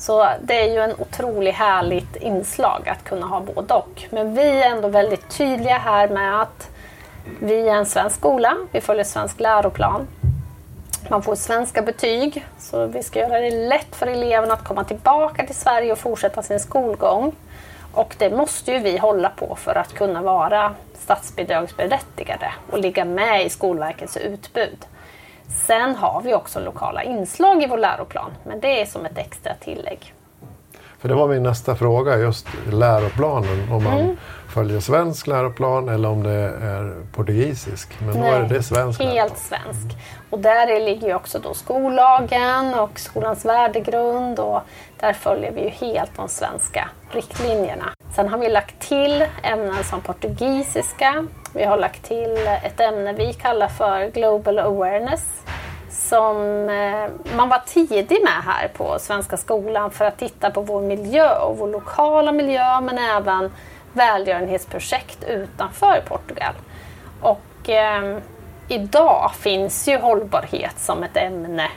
Så 0.00 0.28
det 0.42 0.60
är 0.60 0.72
ju 0.72 0.78
en 0.78 0.94
otroligt 0.98 1.54
härligt 1.54 2.16
inslag 2.16 2.88
att 2.88 3.04
kunna 3.04 3.26
ha 3.26 3.40
både 3.40 3.74
och. 3.74 4.06
Men 4.10 4.34
vi 4.34 4.62
är 4.62 4.70
ändå 4.70 4.88
väldigt 4.88 5.28
tydliga 5.28 5.78
här 5.78 6.08
med 6.08 6.40
att 6.42 6.68
vi 7.40 7.68
är 7.68 7.74
en 7.74 7.86
svensk 7.86 8.16
skola, 8.16 8.56
vi 8.72 8.80
följer 8.80 9.04
svensk 9.04 9.40
läroplan. 9.40 10.06
Man 11.08 11.22
får 11.22 11.34
svenska 11.34 11.82
betyg, 11.82 12.46
så 12.58 12.86
vi 12.86 13.02
ska 13.02 13.18
göra 13.18 13.40
det 13.40 13.68
lätt 13.68 13.96
för 13.96 14.06
eleverna 14.06 14.54
att 14.54 14.64
komma 14.64 14.84
tillbaka 14.84 15.46
till 15.46 15.54
Sverige 15.54 15.92
och 15.92 15.98
fortsätta 15.98 16.42
sin 16.42 16.60
skolgång. 16.60 17.32
Och 17.92 18.14
det 18.18 18.30
måste 18.30 18.72
ju 18.72 18.78
vi 18.78 18.98
hålla 18.98 19.28
på 19.28 19.56
för 19.56 19.74
att 19.74 19.94
kunna 19.94 20.22
vara 20.22 20.74
statsbidragsberättigade 20.94 22.52
och 22.70 22.78
ligga 22.78 23.04
med 23.04 23.46
i 23.46 23.48
Skolverkets 23.48 24.16
utbud. 24.16 24.86
Sen 25.50 25.94
har 25.94 26.22
vi 26.22 26.34
också 26.34 26.60
lokala 26.60 27.02
inslag 27.02 27.62
i 27.62 27.66
vår 27.66 27.78
läroplan, 27.78 28.30
men 28.44 28.60
det 28.60 28.82
är 28.82 28.86
som 28.86 29.06
ett 29.06 29.18
extra 29.18 29.54
tillägg. 29.54 30.14
För 30.98 31.08
det 31.08 31.14
var 31.14 31.28
min 31.28 31.42
nästa 31.42 31.76
fråga, 31.76 32.16
just 32.16 32.46
läroplanen. 32.72 33.72
Om 33.72 33.84
man 33.84 33.98
mm. 33.98 34.16
följer 34.48 34.80
svensk 34.80 35.26
läroplan 35.26 35.88
eller 35.88 36.08
om 36.08 36.22
det 36.22 36.32
är 36.62 37.02
portugisisk. 37.14 37.96
Men 37.98 38.20
Nej, 38.20 38.30
då 38.30 38.36
är 38.36 38.48
det 38.48 38.62
svensk 38.62 39.00
helt 39.00 39.14
läroplan. 39.14 39.38
svensk. 39.38 39.96
Och 40.30 40.38
där 40.38 40.80
ligger 40.80 41.08
ju 41.08 41.14
också 41.14 41.38
då 41.38 41.54
skollagen 41.54 42.74
och 42.74 43.00
skolans 43.00 43.44
värdegrund 43.44 44.38
och 44.38 44.60
där 45.00 45.12
följer 45.12 45.52
vi 45.52 45.62
ju 45.62 45.68
helt 45.68 46.16
de 46.16 46.28
svenska 46.28 46.88
riktlinjerna. 47.10 47.86
Sen 48.14 48.28
har 48.28 48.38
vi 48.38 48.48
lagt 48.48 48.80
till 48.80 49.24
ämnen 49.42 49.84
som 49.84 50.00
portugisiska. 50.00 51.26
Vi 51.54 51.64
har 51.64 51.76
lagt 51.76 52.02
till 52.02 52.36
ett 52.64 52.80
ämne 52.80 53.12
vi 53.12 53.32
kallar 53.32 53.68
för 53.68 54.06
Global 54.10 54.58
Awareness 54.58 55.42
som 55.90 56.68
eh, 56.68 57.36
man 57.36 57.48
var 57.48 57.62
tidig 57.66 58.18
med 58.22 58.42
här 58.44 58.68
på 58.68 58.98
Svenska 58.98 59.36
skolan 59.36 59.90
för 59.90 60.04
att 60.04 60.18
titta 60.18 60.50
på 60.50 60.60
vår 60.60 60.80
miljö 60.80 61.38
och 61.38 61.58
vår 61.58 61.68
lokala 61.68 62.32
miljö 62.32 62.80
men 62.80 62.98
även 62.98 63.52
välgörenhetsprojekt 63.92 65.24
utanför 65.24 66.02
Portugal. 66.08 66.54
Och 67.20 67.70
eh, 67.70 68.18
idag 68.68 69.32
finns 69.38 69.88
ju 69.88 69.98
hållbarhet 69.98 70.78
som 70.78 71.02
ett 71.02 71.16
ämne 71.16 71.68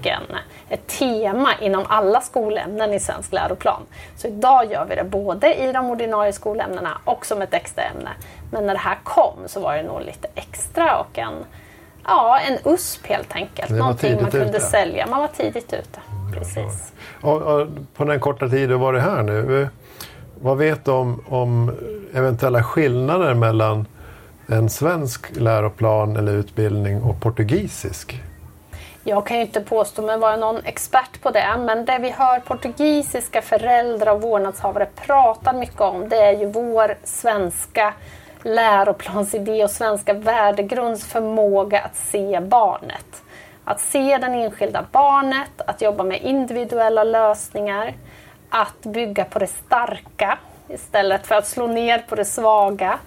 och 0.00 0.06
en, 0.06 0.22
ett 0.68 0.86
tema 0.86 1.50
inom 1.60 1.84
alla 1.88 2.20
skolämnen 2.20 2.94
i 2.94 3.00
svensk 3.00 3.32
läroplan. 3.32 3.82
Så 4.16 4.26
idag 4.26 4.72
gör 4.72 4.84
vi 4.84 4.94
det 4.94 5.04
både 5.04 5.54
i 5.54 5.72
de 5.72 5.90
ordinarie 5.90 6.32
skolämnena 6.32 6.98
och 7.04 7.26
som 7.26 7.42
ett 7.42 7.54
extra 7.54 7.84
ämne. 7.84 8.10
Men 8.50 8.66
när 8.66 8.74
det 8.74 8.80
här 8.80 8.98
kom 9.04 9.36
så 9.46 9.60
var 9.60 9.76
det 9.76 9.82
nog 9.82 10.00
lite 10.00 10.28
extra 10.34 10.98
och 10.98 11.18
en 11.18 11.44
Ja, 12.08 12.38
en 12.38 12.72
USP 12.72 13.06
helt 13.06 13.36
enkelt. 13.36 13.70
Någonting 13.70 14.22
man 14.22 14.30
kunde 14.30 14.48
ute. 14.48 14.60
sälja. 14.60 15.06
Man 15.06 15.20
var 15.20 15.28
tidigt 15.28 15.72
ute. 15.72 16.00
Precis. 16.34 16.92
Och, 17.20 17.42
och, 17.42 17.68
på 17.94 18.04
den 18.04 18.20
korta 18.20 18.48
tid 18.48 18.68
du 18.68 18.76
varit 18.76 19.02
här 19.02 19.22
nu, 19.22 19.68
vad 20.40 20.58
vet 20.58 20.84
du 20.84 20.90
om, 20.90 21.22
om 21.28 21.72
eventuella 22.12 22.62
skillnader 22.62 23.34
mellan 23.34 23.86
en 24.46 24.68
svensk 24.68 25.36
läroplan 25.36 26.16
eller 26.16 26.32
utbildning 26.32 27.02
och 27.02 27.20
portugisisk? 27.20 28.22
Jag 29.08 29.26
kan 29.26 29.36
ju 29.36 29.42
inte 29.42 29.60
påstå 29.60 30.02
mig 30.02 30.18
vara 30.18 30.36
någon 30.36 30.64
expert 30.64 31.20
på 31.20 31.30
det, 31.30 31.56
men 31.58 31.84
det 31.84 31.98
vi 31.98 32.10
hör 32.10 32.40
portugisiska 32.40 33.42
föräldrar 33.42 34.14
och 34.14 34.22
vårdnadshavare 34.22 34.86
prata 34.96 35.52
mycket 35.52 35.80
om, 35.80 36.08
det 36.08 36.16
är 36.16 36.32
ju 36.32 36.46
vår 36.46 36.96
svenska 37.04 37.94
läroplansidé 38.42 39.64
och 39.64 39.70
svenska 39.70 40.12
värdegrunds 40.12 41.06
förmåga 41.06 41.80
att 41.80 41.96
se 41.96 42.40
barnet. 42.40 43.22
Att 43.64 43.80
se 43.80 44.18
den 44.18 44.34
enskilda 44.34 44.84
barnet, 44.92 45.60
att 45.66 45.82
jobba 45.82 46.04
med 46.04 46.22
individuella 46.22 47.04
lösningar, 47.04 47.94
att 48.50 48.80
bygga 48.82 49.24
på 49.24 49.38
det 49.38 49.46
starka 49.46 50.38
istället 50.68 51.26
för 51.26 51.34
att 51.34 51.46
slå 51.46 51.66
ner 51.66 51.98
på 51.98 52.14
det 52.14 52.24
svaga. 52.24 52.98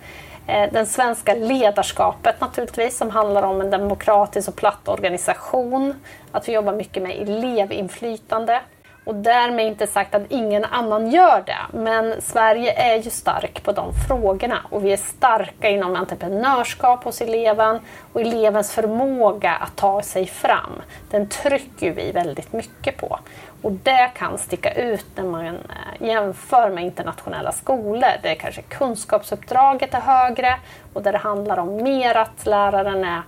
Det 0.49 0.69
den 0.71 0.85
svenska 0.85 1.33
ledarskapet 1.33 2.41
naturligtvis 2.41 2.97
som 2.97 3.09
handlar 3.09 3.43
om 3.43 3.61
en 3.61 3.69
demokratisk 3.69 4.49
och 4.49 4.55
platt 4.55 4.87
organisation. 4.87 5.93
Att 6.31 6.47
vi 6.47 6.53
jobbar 6.53 6.73
mycket 6.73 7.03
med 7.03 7.21
elevinflytande. 7.21 8.61
Och 9.03 9.15
därmed 9.15 9.67
inte 9.67 9.87
sagt 9.87 10.15
att 10.15 10.21
ingen 10.29 10.65
annan 10.65 11.11
gör 11.11 11.43
det. 11.45 11.77
Men 11.77 12.21
Sverige 12.21 12.73
är 12.73 12.95
ju 12.95 13.09
stark 13.09 13.63
på 13.63 13.71
de 13.71 13.93
frågorna 14.07 14.59
och 14.69 14.85
vi 14.85 14.93
är 14.93 14.97
starka 14.97 15.69
inom 15.69 15.95
entreprenörskap 15.95 17.03
hos 17.03 17.21
eleven 17.21 17.79
och 18.13 18.21
elevens 18.21 18.71
förmåga 18.71 19.51
att 19.51 19.75
ta 19.75 20.01
sig 20.01 20.27
fram. 20.27 20.81
Den 21.09 21.29
trycker 21.29 21.91
vi 21.91 22.11
väldigt 22.11 22.53
mycket 22.53 22.97
på. 22.97 23.19
Och 23.61 23.71
det 23.71 24.11
kan 24.15 24.37
sticka 24.37 24.73
ut 24.73 25.05
när 25.15 25.23
man 25.23 25.45
eh, 25.45 26.07
jämför 26.07 26.69
med 26.69 26.83
internationella 26.83 27.51
skolor 27.51 28.11
där 28.23 28.35
kanske 28.35 28.61
kunskapsuppdraget 28.61 29.93
är 29.93 29.99
högre 29.99 30.55
och 30.93 31.03
där 31.03 31.11
det 31.11 31.17
handlar 31.17 31.57
om 31.57 31.83
mer 31.83 32.17
att 32.17 32.45
läraren 32.45 33.03
är 33.03 33.21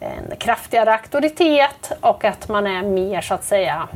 en 0.00 0.36
kraftigare 0.38 0.92
auktoritet 0.92 1.92
och 2.00 2.24
att 2.24 2.48
man 2.48 2.66
är 2.66 2.82
mer 2.82 3.20
så 3.20 3.34
att 3.34 3.44
säga 3.44 3.88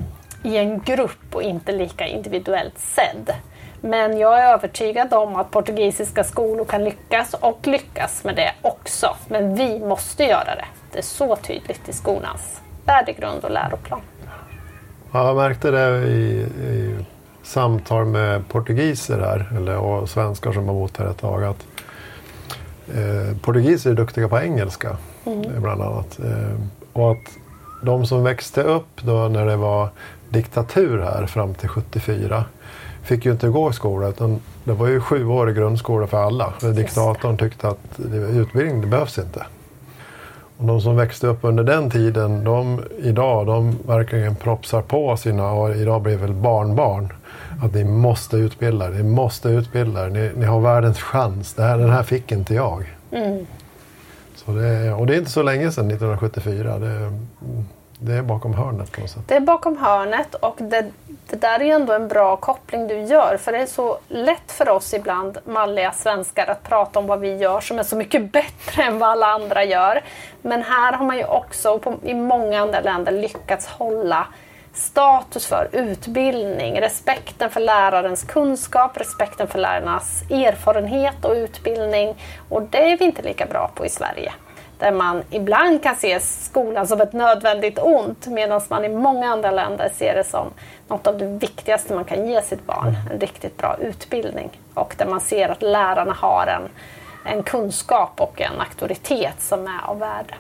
i 0.43 0.57
en 0.57 0.81
grupp 0.81 1.35
och 1.35 1.43
inte 1.43 1.73
lika 1.73 2.07
individuellt 2.07 2.79
sedd. 2.79 3.35
Men 3.81 4.19
jag 4.19 4.39
är 4.39 4.53
övertygad 4.53 5.15
om 5.15 5.37
att 5.37 5.51
portugisiska 5.51 6.25
skolor 6.25 6.65
kan 6.65 6.85
lyckas 6.85 7.35
och 7.35 7.67
lyckas 7.67 8.25
med 8.25 8.37
det 8.37 8.53
också. 8.63 9.17
Men 9.29 9.55
vi 9.55 9.79
måste 9.79 10.25
göra 10.25 10.55
det. 10.55 10.65
Det 10.93 10.99
är 10.99 11.03
så 11.03 11.37
tydligt 11.37 11.89
i 11.89 11.93
skolans 11.93 12.61
värdegrund 12.85 13.45
och 13.45 13.51
läroplan. 13.51 14.01
Ja, 15.15 15.27
jag 15.27 15.37
märkte 15.37 15.71
det 15.71 16.07
i, 16.07 16.47
i 16.69 16.97
samtal 17.43 18.07
med 18.07 18.49
portugiser 18.49 19.19
här, 19.19 19.53
eller, 19.57 19.77
och 19.77 20.09
svenskar 20.09 20.53
som 20.53 20.67
har 20.69 20.75
bott 20.75 20.97
här 20.97 21.07
ett 21.07 21.19
tag, 21.19 21.45
att 21.45 21.67
eh, 22.95 23.37
portugiser 23.43 23.91
är 23.91 23.95
duktiga 23.95 24.29
på 24.29 24.39
engelska, 24.39 24.97
mm. 25.25 25.63
bland 25.63 25.83
annat. 25.83 26.19
Eh, 26.19 26.61
och 26.93 27.13
att 27.13 27.39
de 27.83 28.07
som 28.07 28.25
växte 28.25 28.63
upp 28.63 29.03
då 29.03 29.29
när 29.29 29.47
det 29.47 29.57
var 29.57 29.89
diktatur 30.29 30.99
här 30.99 31.27
fram 31.27 31.55
till 31.55 31.69
74 31.69 32.45
fick 33.03 33.25
ju 33.25 33.33
inte 33.33 33.49
gå 33.49 33.71
i 33.71 33.73
skola 33.73 34.09
utan 34.09 34.41
det 34.65 34.73
var 34.73 34.89
ju 34.89 35.01
sjuårig 35.01 35.57
grundskola 35.57 36.07
för 36.07 36.19
alla. 36.19 36.53
Diktatorn 36.61 37.37
tyckte 37.37 37.69
att 37.69 38.01
utbildning 38.33 38.81
det 38.81 38.87
behövs 38.87 39.19
inte. 39.19 39.47
De 40.67 40.81
som 40.81 40.97
växte 40.97 41.27
upp 41.27 41.39
under 41.43 41.65
den 41.65 41.91
tiden, 41.91 42.45
de 42.45 42.83
idag, 42.99 43.47
de 43.47 43.79
verkligen 43.87 44.37
propsar 44.37 44.83
på 44.83 45.17
sina, 45.17 45.53
och 45.53 45.77
idag 45.77 46.03
blir 46.03 46.17
väl 46.17 46.33
barnbarn, 46.33 47.13
att 47.63 47.75
ni 47.75 47.85
måste 47.85 48.37
utbilda 48.37 48.87
er, 48.87 48.91
ni 48.91 49.03
måste 49.03 49.49
utbilda 49.49 50.07
er, 50.07 50.11
ni, 50.11 50.31
ni 50.37 50.45
har 50.45 50.61
världens 50.61 50.99
chans, 50.99 51.55
det 51.55 51.63
här, 51.63 51.79
den 51.79 51.91
här 51.91 52.03
fick 52.03 52.33
inte 52.33 52.55
jag. 52.55 52.95
Mm. 53.11 53.47
Så 54.37 54.53
det, 54.53 54.93
och 54.93 55.07
det 55.07 55.15
är 55.15 55.19
inte 55.19 55.31
så 55.31 55.43
länge 55.43 55.71
sedan, 55.71 55.91
1974. 55.91 56.79
Det, 56.79 57.13
det 58.07 58.13
är 58.13 58.23
bakom 58.23 58.55
hörnet 58.55 58.93
på 58.93 59.01
något 59.01 59.11
sätt. 59.11 59.23
Det 59.27 59.35
är 59.35 59.41
bakom 59.41 59.77
hörnet 59.77 60.35
och 60.35 60.57
det, 60.59 60.91
det 61.31 61.37
där 61.37 61.61
är 61.61 61.65
ju 61.65 61.71
ändå 61.71 61.93
en 61.93 62.09
bra 62.09 62.37
koppling 62.37 62.89
du 62.89 63.01
gör 63.01 63.37
för 63.37 63.53
det 63.53 63.59
är 63.59 63.67
så 63.67 63.99
lätt 64.09 64.53
för 64.53 64.69
oss 64.69 64.95
ibland 64.95 65.39
malliga 65.45 65.93
svenskar 65.93 66.47
att 66.47 66.63
prata 66.63 66.99
om 66.99 67.07
vad 67.07 67.21
vi 67.21 67.37
gör 67.37 67.61
som 67.61 67.79
är 67.79 67.83
så 67.83 67.97
mycket 67.97 68.33
bättre 68.33 68.83
än 68.83 68.99
vad 68.99 69.09
alla 69.09 69.27
andra 69.27 69.65
gör. 69.65 70.03
Men 70.43 70.63
här 70.63 70.93
har 70.93 71.07
man 71.07 71.17
ju 71.17 71.25
också 71.25 71.79
på, 71.79 71.95
i 72.03 72.15
många 72.15 72.61
andra 72.61 72.81
länder 72.81 73.13
lyckats 73.13 73.67
hålla 73.67 74.27
status 74.73 75.47
för 75.47 75.69
utbildning, 75.73 76.81
respekten 76.81 77.51
för 77.51 77.61
lärarens 77.61 78.23
kunskap, 78.23 78.97
respekten 78.97 79.49
för 79.49 79.59
lärarnas 79.59 80.23
erfarenhet 80.31 81.25
och 81.25 81.35
utbildning. 81.35 82.15
Och 82.49 82.63
det 82.63 82.93
är 82.93 82.99
vi 82.99 83.05
inte 83.05 83.23
lika 83.23 83.47
bra 83.47 83.71
på 83.75 83.87
i 83.87 83.89
Sverige. 83.89 84.33
Där 84.79 84.93
man 84.93 85.23
ibland 85.31 85.83
kan 85.83 85.97
se 85.97 86.21
skolan 86.21 86.87
som 86.87 87.01
ett 87.01 87.13
nödvändigt 87.13 87.79
ont 87.83 88.27
medan 88.27 88.61
man 88.71 88.85
i 88.85 88.89
många 88.89 89.33
andra 89.33 89.51
länder 89.51 89.91
ser 89.95 90.15
det 90.15 90.25
som 90.25 90.47
något 90.89 91.07
av 91.07 91.19
det 91.19 91.27
viktigaste 91.27 91.95
man 91.95 92.05
kan 92.05 92.29
ge 92.29 92.43
sitt 92.43 92.67
barn. 92.67 92.97
En 93.13 93.21
riktigt 93.21 93.57
bra 93.57 93.77
utbildning. 93.81 94.61
Och 94.75 94.95
där 94.99 95.07
man 95.07 95.21
ser 95.21 95.49
att 95.49 95.63
lärarna 95.63 96.13
har 96.13 96.47
en, 96.47 96.69
en 97.33 97.43
kunskap 97.43 98.13
och 98.17 98.41
en 98.41 98.61
auktoritet 98.61 99.41
som 99.41 99.67
är 99.67 99.91
av 99.91 99.99
värde. 99.99 100.35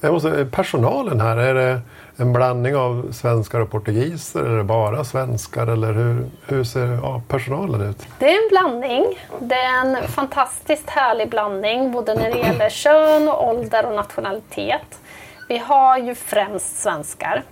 Jag 0.00 0.12
måste, 0.12 0.46
personalen 0.52 1.20
här, 1.20 1.36
är 1.36 1.54
det 1.54 1.80
en 2.16 2.32
blandning 2.32 2.76
av 2.76 3.12
svenskar 3.12 3.60
och 3.60 3.70
portugiser? 3.70 4.40
eller 4.40 4.62
bara 4.62 5.04
svenskar? 5.04 5.66
Eller 5.66 5.92
hur, 5.92 6.30
hur 6.46 6.64
ser 6.64 6.86
ja, 7.02 7.22
personalen 7.28 7.80
ut? 7.80 8.06
Det 8.18 8.34
är 8.34 8.42
en 8.42 8.48
blandning. 8.48 9.04
Det 9.38 9.54
är 9.54 9.80
en 9.80 10.08
fantastiskt 10.08 10.90
härlig 10.90 11.28
blandning 11.28 11.92
både 11.92 12.14
när 12.14 12.32
det 12.32 12.38
gäller 12.38 12.70
kön, 12.70 13.28
och 13.28 13.48
ålder 13.48 13.86
och 13.86 13.94
nationalitet. 13.94 15.00
Vi 15.48 15.58
har 15.58 15.98
ju 15.98 16.14
främst 16.14 16.78
svenskar. 16.82 17.42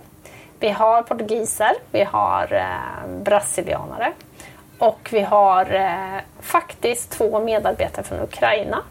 Vi 0.59 0.69
har 0.69 1.01
portugiser, 1.01 1.71
vi 1.91 2.03
har 2.03 2.53
eh, 2.53 3.21
brasilianare 3.23 4.11
och 4.79 5.09
vi 5.11 5.21
har 5.21 5.73
eh, 5.75 6.21
faktiskt 6.41 7.11
två 7.11 7.39
medarbetare 7.39 8.03
från 8.03 8.19
Ukraina 8.19 8.83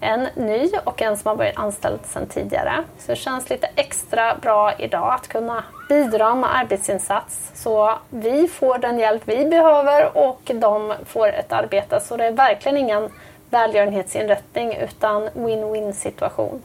en 0.00 0.28
ny 0.34 0.70
och 0.84 1.02
en 1.02 1.16
som 1.16 1.28
har 1.28 1.36
varit 1.36 1.58
anställd 1.58 2.00
sedan 2.04 2.26
tidigare. 2.26 2.84
Så 2.98 3.12
det 3.12 3.16
känns 3.16 3.50
lite 3.50 3.68
extra 3.76 4.34
bra 4.34 4.72
idag 4.78 5.14
att 5.14 5.28
kunna 5.28 5.64
bidra 5.88 6.34
med 6.34 6.56
arbetsinsats. 6.56 7.50
Så 7.54 7.94
vi 8.10 8.48
får 8.48 8.78
den 8.78 8.98
hjälp 8.98 9.22
vi 9.24 9.44
behöver 9.44 10.16
och 10.16 10.50
de 10.54 10.94
får 11.06 11.28
ett 11.28 11.52
arbete. 11.52 12.00
Så 12.00 12.16
det 12.16 12.24
är 12.24 12.32
verkligen 12.32 12.78
ingen 12.78 13.10
välgörenhetsinrättning 13.50 14.76
utan 14.76 15.28
win-win 15.28 15.92
situation. 15.92 16.62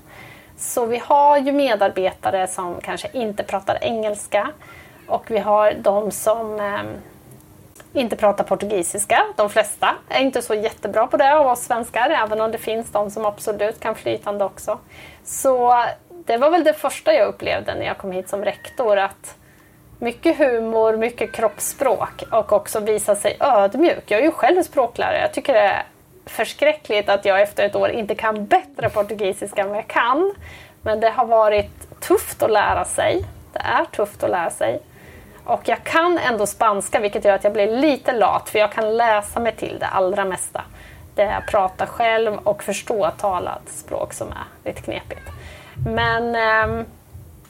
Så 0.57 0.85
vi 0.85 0.97
har 0.97 1.37
ju 1.37 1.51
medarbetare 1.51 2.47
som 2.47 2.81
kanske 2.81 3.07
inte 3.13 3.43
pratar 3.43 3.77
engelska 3.81 4.51
och 5.07 5.31
vi 5.31 5.39
har 5.39 5.73
de 5.73 6.11
som 6.11 6.59
eh, 6.59 6.81
inte 7.93 8.15
pratar 8.15 8.43
portugisiska. 8.43 9.25
De 9.35 9.49
flesta 9.49 9.95
är 10.09 10.21
inte 10.21 10.41
så 10.41 10.53
jättebra 10.53 11.07
på 11.07 11.17
det 11.17 11.35
av 11.35 11.47
oss 11.47 11.61
svenskar, 11.61 12.09
även 12.09 12.41
om 12.41 12.51
det 12.51 12.57
finns 12.57 12.91
de 12.91 13.11
som 13.11 13.25
absolut 13.25 13.79
kan 13.79 13.95
flytande 13.95 14.45
också. 14.45 14.79
Så 15.23 15.83
det 16.09 16.37
var 16.37 16.49
väl 16.49 16.63
det 16.63 16.73
första 16.73 17.13
jag 17.13 17.27
upplevde 17.27 17.75
när 17.75 17.85
jag 17.85 17.97
kom 17.97 18.11
hit 18.11 18.29
som 18.29 18.45
rektor, 18.45 18.97
att 18.97 19.35
mycket 19.99 20.37
humor, 20.37 20.97
mycket 20.97 21.31
kroppsspråk 21.31 22.23
och 22.31 22.53
också 22.53 22.79
visa 22.79 23.15
sig 23.15 23.37
ödmjuk. 23.39 24.03
Jag 24.05 24.19
är 24.19 24.23
ju 24.23 24.31
själv 24.31 24.63
språklärare. 24.63 25.21
Jag 25.21 25.33
tycker 25.33 25.53
det 25.53 25.59
är 25.59 25.83
förskräckligt 26.25 27.09
att 27.09 27.25
jag 27.25 27.41
efter 27.41 27.65
ett 27.65 27.75
år 27.75 27.89
inte 27.89 28.15
kan 28.15 28.45
bättre 28.45 28.89
portugisiska 28.89 29.61
än 29.61 29.69
vad 29.69 29.77
jag 29.77 29.87
kan. 29.87 30.33
Men 30.81 30.99
det 30.99 31.09
har 31.09 31.25
varit 31.25 32.01
tufft 32.01 32.43
att 32.43 32.51
lära 32.51 32.85
sig. 32.85 33.25
Det 33.53 33.59
är 33.59 33.85
tufft 33.85 34.23
att 34.23 34.29
lära 34.29 34.49
sig. 34.49 34.81
Och 35.49 35.61
jag 35.69 35.83
kan 35.83 36.17
ändå 36.17 36.45
spanska 36.45 36.99
vilket 36.99 37.25
gör 37.25 37.35
att 37.35 37.43
jag 37.43 37.53
blir 37.53 37.67
lite 37.67 38.11
lat 38.11 38.49
för 38.49 38.59
jag 38.59 38.71
kan 38.71 38.97
läsa 38.97 39.39
mig 39.39 39.55
till 39.55 39.77
det 39.79 39.85
allra 39.85 40.25
mesta. 40.25 40.61
Det 41.15 41.21
är 41.21 41.41
prata 41.41 41.85
själv 41.85 42.37
och 42.43 42.63
förstå 42.63 43.11
talat 43.17 43.61
språk 43.69 44.13
som 44.13 44.27
är 44.27 44.69
lite 44.69 44.81
knepigt. 44.81 45.21
Men 45.87 46.35
eh, 46.35 46.85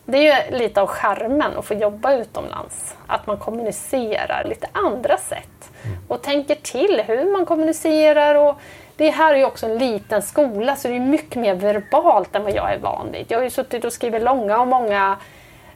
det 0.05 0.17
är 0.17 0.51
ju 0.51 0.57
lite 0.57 0.81
av 0.81 0.87
charmen 0.87 1.57
att 1.57 1.65
få 1.65 1.73
jobba 1.73 2.13
utomlands. 2.13 2.95
Att 3.07 3.27
man 3.27 3.37
kommunicerar 3.37 4.43
lite 4.49 4.67
andra 4.71 5.17
sätt 5.17 5.71
och 6.07 6.21
tänker 6.21 6.55
till 6.55 7.03
hur 7.07 7.31
man 7.31 7.45
kommunicerar. 7.45 8.35
Och 8.35 8.55
det 8.95 9.09
här 9.09 9.33
är 9.33 9.37
ju 9.37 9.45
också 9.45 9.65
en 9.65 9.77
liten 9.77 10.21
skola 10.21 10.75
så 10.75 10.87
det 10.87 10.95
är 10.95 10.99
mycket 10.99 11.35
mer 11.35 11.55
verbalt 11.55 12.35
än 12.35 12.43
vad 12.43 12.53
jag 12.53 12.73
är 12.73 12.79
van 12.79 13.11
vid. 13.11 13.25
Jag 13.27 13.37
har 13.37 13.43
ju 13.43 13.49
suttit 13.49 13.85
och 13.85 13.93
skrivit 13.93 14.23
långa 14.23 14.61
och 14.61 14.67
många 14.67 15.17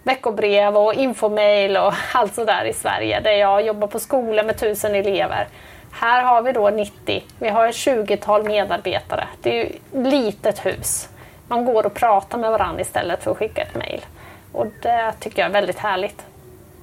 veckobrev 0.04 0.78
och 0.78 0.94
infomail 0.94 1.78
och 1.78 1.94
allt 2.14 2.34
sådär 2.36 2.66
i 2.66 2.74
Sverige 2.74 3.20
där 3.20 3.32
jag 3.32 3.66
jobbar 3.66 3.88
på 3.88 4.00
skolor 4.00 4.44
med 4.44 4.58
tusen 4.58 4.96
elever. 4.96 5.48
Här 5.92 6.24
har 6.24 6.42
vi 6.42 6.52
då 6.52 6.70
90, 6.70 7.24
vi 7.40 7.50
har 7.50 7.68
ett 7.68 7.76
20-tal 7.76 8.44
medarbetare. 8.44 9.28
Det 9.42 9.50
är 9.50 9.54
ju 9.54 9.64
ett 9.64 10.08
litet 10.08 10.66
hus. 10.66 11.10
Man 11.48 11.66
går 11.66 11.86
och 11.86 11.94
pratar 11.94 12.38
med 12.38 12.52
varandra 12.52 12.82
istället 12.82 13.24
för 13.24 13.32
att 13.32 13.38
skicka 13.38 13.62
ett 13.62 13.76
mail. 13.76 14.06
Och 14.52 14.68
det 14.82 15.14
tycker 15.20 15.42
jag 15.42 15.50
är 15.50 15.54
väldigt 15.54 15.80
härligt. 15.80 16.26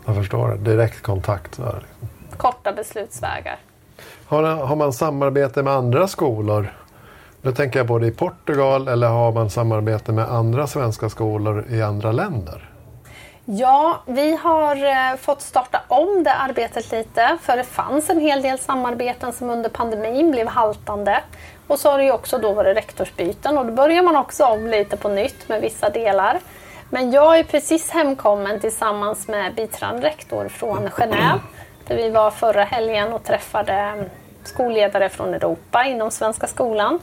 Jag 0.07 0.17
förstår 0.17 0.49
det. 0.49 0.57
Direkt 0.57 1.03
kontakt. 1.03 1.55
Så 1.55 1.63
här. 1.63 1.83
Korta 2.37 2.73
beslutsvägar. 2.73 3.57
Har, 4.27 4.43
har 4.43 4.77
man 4.77 4.93
samarbete 4.93 5.63
med 5.63 5.73
andra 5.73 6.09
skolor? 6.09 6.73
Nu 7.43 7.53
tänker 7.53 7.79
jag 7.79 7.87
både 7.87 8.07
i 8.07 8.11
Portugal 8.11 8.89
eller 8.89 9.09
har 9.09 9.33
man 9.33 9.51
samarbete 9.51 10.13
med 10.13 10.25
andra 10.25 10.67
svenska 10.67 11.09
skolor 11.09 11.65
i 11.69 11.83
andra 11.83 12.13
länder? 12.13 12.70
Ja, 13.53 14.01
vi 14.07 14.37
har 14.37 14.77
eh, 14.77 15.17
fått 15.17 15.41
starta 15.41 15.81
om 15.89 16.25
det 16.25 16.33
arbetet 16.33 16.93
lite 16.93 17.39
för 17.43 17.57
det 17.57 17.65
fanns 17.65 18.11
en 18.11 18.21
hel 18.21 18.43
del 18.43 18.59
samarbeten 18.59 19.33
som 19.33 19.51
under 19.51 19.71
pandemin 19.71 20.31
blev 20.31 20.47
haltande. 20.47 21.21
Och 21.67 21.79
så 21.79 21.91
har 21.91 21.99
det 21.99 22.05
ju 22.05 22.13
också 22.13 22.39
då 22.39 22.53
varit 22.53 22.77
rektorsbyten 22.77 23.59
och 23.59 23.67
då 23.67 23.73
börjar 23.73 24.03
man 24.03 24.17
också 24.17 24.45
om 24.45 24.67
lite 24.67 24.97
på 24.97 25.09
nytt 25.09 25.49
med 25.49 25.61
vissa 25.61 25.91
delar. 25.91 26.41
Men 26.91 27.11
jag 27.13 27.39
är 27.39 27.45
precis 27.45 27.91
hemkommen 27.91 28.61
tillsammans 28.61 29.29
med 29.29 29.55
biträdande 29.55 30.07
rektor 30.07 30.49
från 30.49 30.89
Genève 30.89 31.41
där 31.87 31.97
vi 31.97 32.11
var 32.11 32.31
förra 32.31 32.65
helgen 32.65 33.13
och 33.13 33.25
träffade 33.25 33.73
mm, 33.73 34.05
skolledare 34.45 35.09
från 35.09 35.35
Europa 35.35 35.85
inom 35.85 36.11
Svenska 36.11 36.47
skolan. 36.47 37.01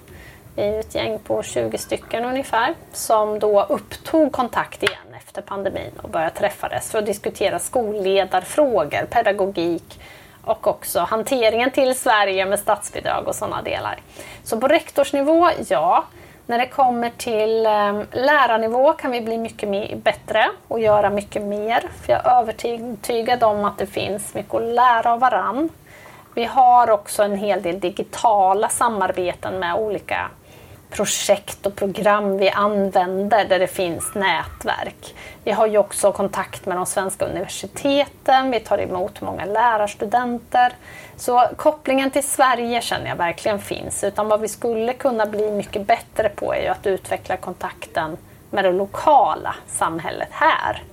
Vi 0.58 0.64
är 0.64 0.80
ett 0.80 0.96
gäng 0.96 1.20
på 1.20 1.44
20 1.44 1.78
stycken 1.78 2.26
ungefär 2.26 2.74
som 2.94 3.40
då 3.40 3.64
upptog 3.64 4.32
kontakt 4.32 4.84
igen 4.84 5.16
efter 5.18 5.42
pandemin 5.42 5.92
och 6.02 6.10
började 6.10 6.36
träffades 6.36 6.92
för 6.92 7.00
att 7.00 7.06
diskutera 7.06 7.60
skolledarfrågor, 7.60 9.06
pedagogik 9.06 10.00
och 10.44 10.68
också 10.68 11.00
hanteringen 11.00 11.72
till 11.72 11.96
Sverige 11.96 12.46
med 12.46 12.60
statsbidrag 12.60 13.28
och 13.28 13.36
sådana 13.36 13.62
delar. 13.62 14.00
Så 14.44 14.60
på 14.60 14.68
rektorsnivå, 14.68 15.50
ja. 15.68 16.06
När 16.46 16.58
det 16.60 16.68
kommer 16.68 17.10
till 17.10 17.66
ehm, 17.66 18.06
lärarnivå 18.12 18.94
kan 18.94 19.12
vi 19.12 19.22
bli 19.22 19.38
mycket 19.38 19.98
bättre 20.04 20.46
och 20.68 20.80
göra 20.80 21.10
mycket 21.10 21.42
mer. 21.42 21.90
För 22.02 22.14
jag 22.14 22.26
är 22.26 22.40
övertygad 22.40 23.44
om 23.44 23.66
att 23.66 23.78
det 23.78 23.88
finns 23.88 24.34
mycket 24.34 24.54
att 24.54 24.64
lära 24.64 25.14
av 25.14 25.20
varann. 25.20 25.70
Vi 26.36 26.46
har 26.46 26.90
också 26.90 27.24
en 27.24 27.38
hel 27.38 27.62
del 27.62 27.80
digitala 27.80 28.70
samarbeten 28.70 29.60
med 29.60 29.76
olika 29.76 30.30
projekt 30.90 31.66
och 31.66 31.76
program 31.76 32.38
vi 32.38 32.50
använder 32.50 33.46
där 33.46 33.60
det 33.60 33.68
finns 33.68 34.16
nätverk. 34.16 35.16
Vi 35.44 35.52
har 35.52 35.68
ju 35.68 35.78
också 35.78 36.12
kontakt 36.12 36.66
med 36.66 36.78
de 36.78 36.86
svenska 36.86 37.26
universiteten, 37.26 38.52
vi 38.52 38.60
tar 38.60 38.78
emot 38.78 39.22
många 39.22 39.46
lärarstudenter. 39.46 40.74
Så 41.16 41.48
kopplingen 41.56 42.12
till 42.12 42.24
Sverige 42.24 42.82
känner 42.82 43.08
jag 43.08 43.16
verkligen 43.16 43.60
finns. 43.60 44.04
Utan 44.04 44.28
vad 44.28 44.42
vi 44.42 44.48
skulle 44.48 44.94
kunna 44.94 45.26
bli 45.26 45.52
mycket 45.52 45.88
bättre 45.88 46.30
på 46.30 46.54
är 46.54 46.62
ju 46.62 46.68
att 46.68 46.88
utveckla 46.88 47.38
kontakten 47.38 48.18
med 48.50 48.64
det 48.64 48.72
lokala 48.72 49.56
samhället 49.68 50.30
här. 50.32 50.84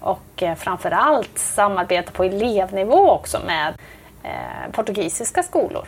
Och 0.00 0.18
framför 0.36 0.56
framförallt 0.56 1.38
samarbeta 1.38 2.10
på 2.10 2.24
elevnivå 2.24 3.10
också 3.10 3.38
med 3.46 3.74
eh, 4.22 4.72
portugisiska 4.72 5.42
skolor. 5.42 5.86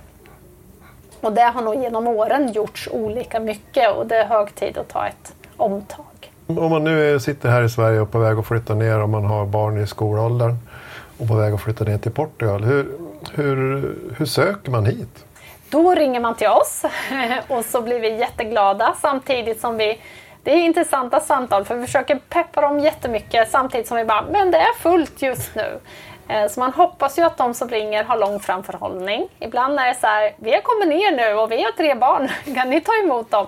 Och 1.23 1.33
det 1.33 1.43
har 1.43 1.63
nog 1.63 1.75
genom 1.75 2.07
åren 2.07 2.53
gjorts 2.53 2.89
olika 2.93 3.41
mycket 3.41 3.97
och 3.97 4.07
det 4.07 4.17
är 4.17 4.25
hög 4.25 4.55
tid 4.55 4.79
att 4.79 4.89
ta 4.89 5.07
ett 5.07 5.35
omtag. 5.57 6.33
Om 6.47 6.71
man 6.71 6.85
nu 6.85 7.21
sitter 7.21 7.49
här 7.49 7.63
i 7.63 7.69
Sverige 7.69 8.01
och 8.01 8.11
på 8.11 8.19
väg 8.19 8.39
att 8.39 8.47
flytta 8.47 8.75
ner 8.75 9.01
om 9.01 9.11
man 9.11 9.25
har 9.25 9.47
barn 9.47 9.79
i 9.79 9.87
skolåldern 9.87 10.57
och 11.19 11.29
på 11.29 11.35
väg 11.35 11.55
att 11.55 11.61
flytta 11.61 11.85
ner 11.85 11.99
till 11.99 12.13
Portugal. 12.13 12.65
Hur, 12.65 12.89
hur, 13.35 13.95
hur 14.17 14.27
söker 14.27 14.71
man 14.71 14.87
hit? 14.87 15.25
Då 15.71 15.95
ringer 15.95 16.21
man 16.21 16.35
till 16.35 16.49
oss 16.49 16.85
och 17.49 17.65
så 17.65 17.83
blir 17.83 18.01
vi 18.01 18.19
jätteglada 18.19 18.95
samtidigt 19.01 19.61
som 19.61 19.77
vi 19.77 19.99
det 20.45 20.53
är 20.53 20.57
intressanta 20.57 21.21
samtal 21.21 21.65
för 21.65 21.77
vi 21.77 21.87
försöker 21.87 22.21
peppa 22.29 22.61
dem 22.61 22.81
jättemycket 22.81 23.51
samtidigt 23.51 23.87
som 23.87 23.97
vi 23.97 24.05
bara, 24.05 24.25
men 24.31 24.51
det 24.51 24.59
är 24.59 24.75
fullt 24.79 25.23
just 25.23 25.55
nu. 25.55 25.79
Eh, 26.33 26.49
så 26.49 26.61
man 26.61 26.73
hoppas 26.73 27.19
ju 27.19 27.23
att 27.23 27.37
de 27.37 27.55
som 27.55 27.69
ringer 27.69 28.05
har 28.05 28.17
lång 28.17 28.41
framförhållning. 28.41 29.29
Ibland 29.39 29.79
är 29.81 29.87
det 29.87 29.95
så 29.95 30.07
här, 30.07 30.35
vi 30.37 30.53
har 30.55 30.61
kommit 30.61 30.89
ner 30.89 31.17
nu 31.17 31.35
och 31.35 31.53
vi 31.53 31.63
har 31.63 31.73
tre 31.73 31.95
barn, 31.95 32.29
kan 32.55 32.71
ni 32.71 32.81
ta 32.81 32.93
emot 33.05 33.31
dem? 33.31 33.47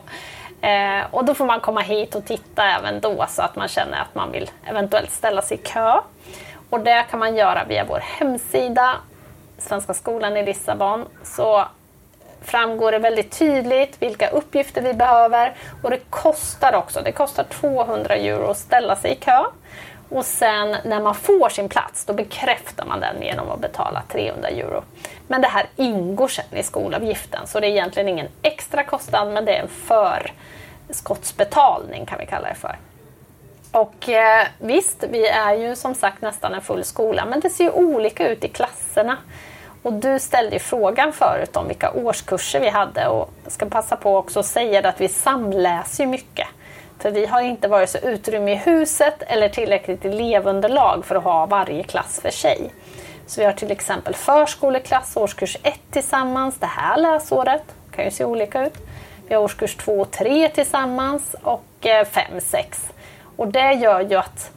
Eh, 0.60 1.04
och 1.10 1.24
då 1.24 1.34
får 1.34 1.46
man 1.46 1.60
komma 1.60 1.80
hit 1.80 2.14
och 2.14 2.24
titta 2.24 2.64
även 2.64 3.00
då 3.00 3.26
så 3.28 3.42
att 3.42 3.56
man 3.56 3.68
känner 3.68 4.00
att 4.00 4.14
man 4.14 4.32
vill 4.32 4.50
eventuellt 4.64 5.10
ställa 5.10 5.42
sig 5.42 5.56
i 5.56 5.60
kö. 5.60 6.00
Och 6.70 6.80
det 6.80 7.04
kan 7.10 7.18
man 7.18 7.36
göra 7.36 7.64
via 7.64 7.84
vår 7.84 7.98
hemsida, 8.18 8.94
Svenska 9.58 9.94
skolan 9.94 10.36
i 10.36 10.46
Lissabon. 10.46 11.04
Så 11.22 11.64
framgår 12.42 12.92
det 12.92 12.98
väldigt 12.98 13.38
tydligt 13.38 14.02
vilka 14.02 14.28
uppgifter 14.28 14.82
vi 14.82 14.94
behöver 14.94 15.54
och 15.82 15.90
det 15.90 16.10
kostar 16.10 16.74
också. 16.74 17.00
Det 17.00 17.12
kostar 17.12 17.44
200 17.44 18.14
euro 18.14 18.50
att 18.50 18.58
ställa 18.58 18.96
sig 18.96 19.12
i 19.12 19.14
kö. 19.14 19.44
Och 20.14 20.26
sen 20.26 20.76
när 20.84 21.00
man 21.00 21.14
får 21.14 21.48
sin 21.48 21.68
plats, 21.68 22.04
då 22.04 22.12
bekräftar 22.12 22.84
man 22.84 23.00
den 23.00 23.22
genom 23.22 23.50
att 23.50 23.60
betala 23.60 24.02
300 24.08 24.48
euro. 24.48 24.82
Men 25.28 25.40
det 25.40 25.48
här 25.48 25.66
ingår 25.76 26.28
sen 26.28 26.44
i 26.58 26.62
skolavgiften, 26.62 27.46
så 27.46 27.60
det 27.60 27.66
är 27.66 27.70
egentligen 27.70 28.08
ingen 28.08 28.28
extra 28.42 28.84
kostnad, 28.84 29.32
men 29.32 29.44
det 29.44 29.56
är 29.56 29.62
en 29.62 29.68
förskottsbetalning 30.88 32.06
kan 32.06 32.18
vi 32.18 32.26
kalla 32.26 32.48
det 32.48 32.54
för. 32.54 32.78
Och 33.72 34.08
eh, 34.08 34.46
visst, 34.58 35.04
vi 35.10 35.26
är 35.26 35.54
ju 35.54 35.76
som 35.76 35.94
sagt 35.94 36.22
nästan 36.22 36.54
en 36.54 36.60
full 36.60 36.84
skola, 36.84 37.24
men 37.24 37.40
det 37.40 37.50
ser 37.50 37.64
ju 37.64 37.70
olika 37.70 38.28
ut 38.28 38.44
i 38.44 38.48
klasserna. 38.48 39.16
Och 39.82 39.92
du 39.92 40.18
ställde 40.18 40.52
ju 40.52 40.60
frågan 40.60 41.12
förut 41.12 41.56
om 41.56 41.68
vilka 41.68 41.92
årskurser 41.92 42.60
vi 42.60 42.68
hade 42.68 43.08
och 43.08 43.30
jag 43.44 43.52
ska 43.52 43.66
passa 43.66 43.96
på 43.96 44.16
också 44.16 44.40
att 44.40 44.46
säga 44.46 44.88
att 44.88 45.00
vi 45.00 45.08
samläser 45.08 46.04
ju 46.04 46.10
mycket. 46.10 46.48
För 46.98 47.10
vi 47.10 47.26
har 47.26 47.40
inte 47.40 47.68
vare 47.68 47.86
sig 47.86 48.00
utrymme 48.04 48.52
i 48.52 48.56
huset 48.56 49.22
eller 49.26 49.48
tillräckligt 49.48 50.04
elevunderlag 50.04 51.04
för 51.04 51.14
att 51.14 51.24
ha 51.24 51.46
varje 51.46 51.82
klass 51.82 52.20
för 52.20 52.30
sig. 52.30 52.70
Så 53.26 53.40
vi 53.40 53.44
har 53.44 53.52
till 53.52 53.70
exempel 53.70 54.14
förskoleklass 54.14 55.16
årskurs 55.16 55.56
1 55.62 55.80
tillsammans 55.90 56.58
det 56.58 56.66
här 56.66 56.96
läsåret. 56.96 57.62
Det 57.90 57.96
kan 57.96 58.04
ju 58.04 58.10
se 58.10 58.24
olika 58.24 58.66
ut. 58.66 58.74
Vi 59.28 59.34
har 59.34 59.42
årskurs 59.42 59.76
2 59.76 59.92
och 60.00 60.10
3 60.10 60.48
tillsammans 60.48 61.36
och 61.42 61.86
eh, 61.86 62.04
5, 62.04 62.24
6. 62.40 62.82
Och 63.36 63.48
det 63.48 63.72
gör 63.72 64.00
ju 64.00 64.14
att 64.16 64.50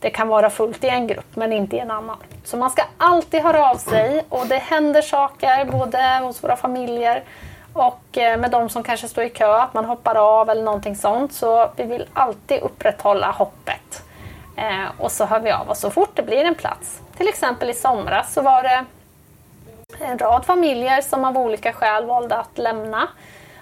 det 0.00 0.10
kan 0.10 0.28
vara 0.28 0.50
fullt 0.50 0.84
i 0.84 0.88
en 0.88 1.06
grupp 1.06 1.36
men 1.36 1.52
inte 1.52 1.76
i 1.76 1.78
en 1.78 1.90
annan. 1.90 2.16
Så 2.44 2.56
man 2.56 2.70
ska 2.70 2.82
alltid 2.98 3.42
höra 3.42 3.70
av 3.70 3.76
sig 3.76 4.24
och 4.28 4.46
det 4.46 4.56
händer 4.56 5.02
saker 5.02 5.64
både 5.64 6.20
hos 6.22 6.44
våra 6.44 6.56
familjer 6.56 7.22
och 7.72 8.18
eh, 8.18 8.38
med 8.38 8.50
de 8.50 8.68
som 8.68 8.82
kanske 8.82 9.08
står 9.08 9.24
i 9.24 9.30
kö, 9.30 9.52
att 9.52 9.74
man 9.74 9.84
hoppar 9.84 10.14
av 10.14 10.50
eller 10.50 10.62
någonting 10.62 10.96
sånt. 10.96 11.32
Så 11.32 11.70
vi 11.76 11.84
vill 11.84 12.06
alltid 12.12 12.60
upprätthålla 12.60 13.30
hoppet. 13.30 14.02
Eh, 14.56 14.86
och 14.98 15.12
så 15.12 15.24
hör 15.24 15.40
vi 15.40 15.50
av 15.50 15.70
oss 15.70 15.80
så 15.80 15.90
fort 15.90 16.10
det 16.14 16.22
blir 16.22 16.44
en 16.44 16.54
plats. 16.54 17.00
Till 17.16 17.28
exempel 17.28 17.70
i 17.70 17.74
somras 17.74 18.32
så 18.32 18.42
var 18.42 18.62
det 18.62 18.84
en 19.98 20.18
rad 20.18 20.44
familjer 20.44 21.00
som 21.00 21.24
av 21.24 21.38
olika 21.38 21.72
skäl 21.72 22.04
valde 22.04 22.36
att 22.36 22.58
lämna. 22.58 23.08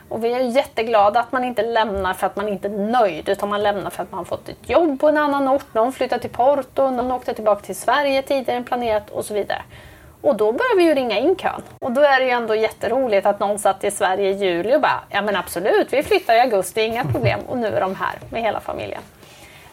Och 0.08 0.24
vi 0.24 0.32
är 0.32 0.40
jätteglada 0.40 1.20
att 1.20 1.32
man 1.32 1.44
inte 1.44 1.62
lämnar 1.62 2.14
för 2.14 2.26
att 2.26 2.36
man 2.36 2.48
inte 2.48 2.68
är 2.68 2.72
nöjd 2.72 3.28
utan 3.28 3.48
man 3.48 3.62
lämnar 3.62 3.90
för 3.90 4.02
att 4.02 4.12
man 4.12 4.24
fått 4.24 4.48
ett 4.48 4.68
jobb 4.70 5.00
på 5.00 5.08
en 5.08 5.16
annan 5.16 5.48
ort, 5.48 5.74
någon 5.74 5.92
flyttade 5.92 6.20
till 6.20 6.30
Porto, 6.30 6.90
någon 6.90 7.12
åkte 7.12 7.34
tillbaka 7.34 7.60
till 7.66 7.76
Sverige 7.76 8.22
tidigare 8.22 8.56
än 8.56 8.64
planerat 8.64 9.10
och 9.10 9.24
så 9.24 9.34
vidare. 9.34 9.62
Och 10.20 10.36
då 10.36 10.52
börjar 10.52 10.76
vi 10.76 10.84
ju 10.84 10.94
ringa 10.94 11.18
in 11.18 11.36
kön. 11.36 11.62
Och 11.78 11.92
då 11.92 12.00
är 12.00 12.20
det 12.20 12.24
ju 12.26 12.30
ändå 12.30 12.54
jätteroligt 12.54 13.26
att 13.26 13.40
någon 13.40 13.58
satt 13.58 13.84
i 13.84 13.90
Sverige 13.90 14.30
i 14.30 14.32
juli 14.32 14.76
och 14.76 14.80
bara, 14.80 15.00
ja 15.08 15.22
men 15.22 15.36
absolut, 15.36 15.92
vi 15.92 16.02
flyttar 16.02 16.34
i 16.34 16.40
augusti, 16.40 16.80
inga 16.80 17.04
problem. 17.04 17.40
Och 17.46 17.58
nu 17.58 17.66
är 17.66 17.80
de 17.80 17.94
här 17.94 18.18
med 18.30 18.42
hela 18.42 18.60
familjen. 18.60 19.02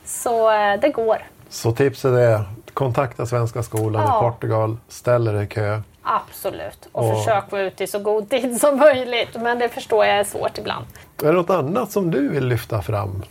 Så 0.06 0.52
eh, 0.52 0.80
det 0.80 0.90
går. 0.90 1.18
Så 1.50 1.72
tipset 1.72 2.12
är, 2.12 2.44
kontakta 2.74 3.26
Svenska 3.26 3.64
skolan 3.64 4.04
ja. 4.08 4.18
i 4.18 4.22
Portugal, 4.22 4.78
ställ 4.88 5.28
er 5.28 5.42
i 5.42 5.48
kö. 5.48 5.82
Absolut, 6.02 6.88
och, 6.92 7.10
och 7.10 7.18
försök 7.18 7.52
vara 7.52 7.62
ute 7.62 7.84
i 7.84 7.88
så 7.88 8.00
god 8.00 8.30
tid 8.30 8.58
som 8.62 8.78
möjligt. 8.78 9.36
Men 9.36 9.60
det 9.60 9.70
förstår 9.70 10.06
jag 10.06 10.20
är 10.20 10.24
svårt 10.24 10.58
ibland. 10.58 10.86
Är 11.24 11.26
det 11.26 11.32
något 11.32 11.50
annat 11.50 11.92
som 11.92 12.12
du 12.12 12.30
vill 12.30 12.48
lyfta 12.48 12.82
fram? 12.82 13.24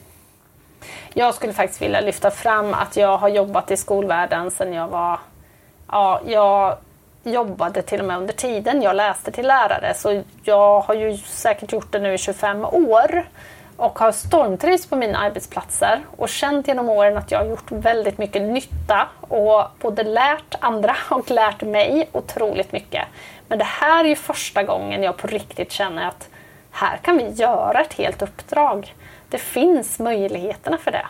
Jag 1.13 1.35
skulle 1.35 1.53
faktiskt 1.53 1.83
vilja 1.83 2.01
lyfta 2.01 2.31
fram 2.31 2.75
att 2.75 2.97
jag 2.97 3.19
har 3.19 3.29
jobbat 3.29 3.71
i 3.71 3.77
skolvärlden 3.77 4.51
sedan 4.51 4.73
jag 4.73 4.89
var 4.89 5.19
Ja, 5.91 6.21
jag 6.27 6.77
jobbade 7.25 7.83
till 7.83 8.01
och 8.01 8.07
med 8.07 8.19
under 8.19 8.35
tiden 8.35 8.83
jag 8.83 8.97
läste 8.97 9.33
till 9.33 9.47
lärare. 9.47 9.95
Så 9.95 10.23
jag 10.43 10.81
har 10.81 10.95
ju 10.95 11.17
säkert 11.17 11.73
gjort 11.73 11.93
det 11.93 11.99
nu 11.99 12.15
i 12.15 12.19
25 12.19 12.65
år 12.65 13.25
och 13.77 13.99
har 13.99 14.13
stormtrivts 14.13 14.87
på 14.87 14.97
mina 14.97 15.19
arbetsplatser 15.19 16.01
och 16.17 16.29
känt 16.29 16.69
genom 16.69 16.89
åren 16.89 17.17
att 17.17 17.31
jag 17.31 17.39
har 17.39 17.47
gjort 17.47 17.73
väldigt 17.73 18.19
mycket 18.19 18.43
nytta 18.43 19.09
och 19.21 19.65
både 19.81 20.03
lärt 20.03 20.55
andra 20.61 20.97
och 21.11 21.31
lärt 21.31 21.63
mig 21.63 22.09
otroligt 22.13 22.73
mycket. 22.73 23.05
Men 23.49 23.59
det 23.59 23.65
här 23.65 24.05
är 24.05 24.09
ju 24.09 24.17
första 24.17 24.63
gången 24.63 25.03
jag 25.03 25.17
på 25.17 25.27
riktigt 25.27 25.73
känner 25.73 26.09
att 26.09 26.29
här 26.71 26.97
kan 26.97 27.17
vi 27.17 27.29
göra 27.29 27.81
ett 27.81 27.95
helt 27.95 28.23
uppdrag. 28.23 28.95
Det 29.29 29.39
finns 29.39 29.99
möjligheterna 29.99 30.79
för 30.79 30.91
det. 30.91 31.07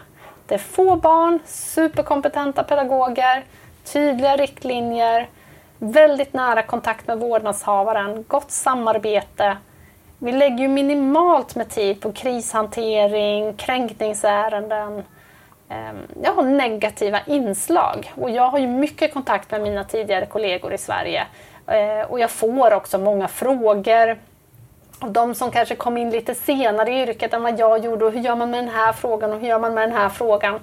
Det 0.47 0.55
är 0.55 0.59
få 0.59 0.97
barn, 0.97 1.39
superkompetenta 1.47 2.65
pedagoger, 2.65 3.45
tydliga 3.85 4.37
riktlinjer, 4.37 5.29
väldigt 5.79 6.33
nära 6.33 6.63
kontakt 6.63 7.07
med 7.07 7.19
vårdnadshavaren, 7.19 8.25
gott 8.29 8.51
samarbete. 8.51 9.57
Vi 10.19 10.33
lägger 10.33 10.59
ju 10.59 10.69
minimalt 10.69 11.55
med 11.55 11.71
tid 11.71 12.01
på 12.01 12.13
krishantering, 12.13 13.55
kränkningsärenden, 13.55 15.03
ehm, 15.69 15.97
jag 16.23 16.33
har 16.33 16.43
negativa 16.43 17.21
inslag 17.27 18.13
och 18.21 18.31
jag 18.31 18.49
har 18.49 18.59
ju 18.59 18.67
mycket 18.67 19.13
kontakt 19.13 19.51
med 19.51 19.61
mina 19.61 19.85
tidigare 19.85 20.27
kollegor 20.27 20.73
i 20.73 20.79
Sverige 20.79 21.27
eh, 21.67 22.11
och 22.11 22.21
jag 22.21 22.31
får 22.31 22.75
också 22.75 22.99
många 22.99 23.29
frågor 23.29 24.19
av 24.99 25.13
de 25.13 25.35
som 25.35 25.51
kanske 25.51 25.75
kom 25.75 25.97
in 25.97 26.11
lite 26.11 26.35
senare 26.35 26.91
i 26.91 27.03
yrket 27.03 27.35
än 27.35 27.43
vad 27.43 27.59
jag 27.59 27.85
gjorde 27.85 28.05
och 28.05 28.13
hur 28.13 28.21
gör 28.21 28.37
man 28.37 28.51
med 28.51 28.65
den 28.65 28.75
här 28.75 28.93
frågan 28.93 29.33
och 29.33 29.41
hur 29.41 29.49
gör 29.49 29.59
man 29.59 29.75
med 29.75 29.89
den 29.89 29.97
här 29.97 30.09
frågan. 30.09 30.61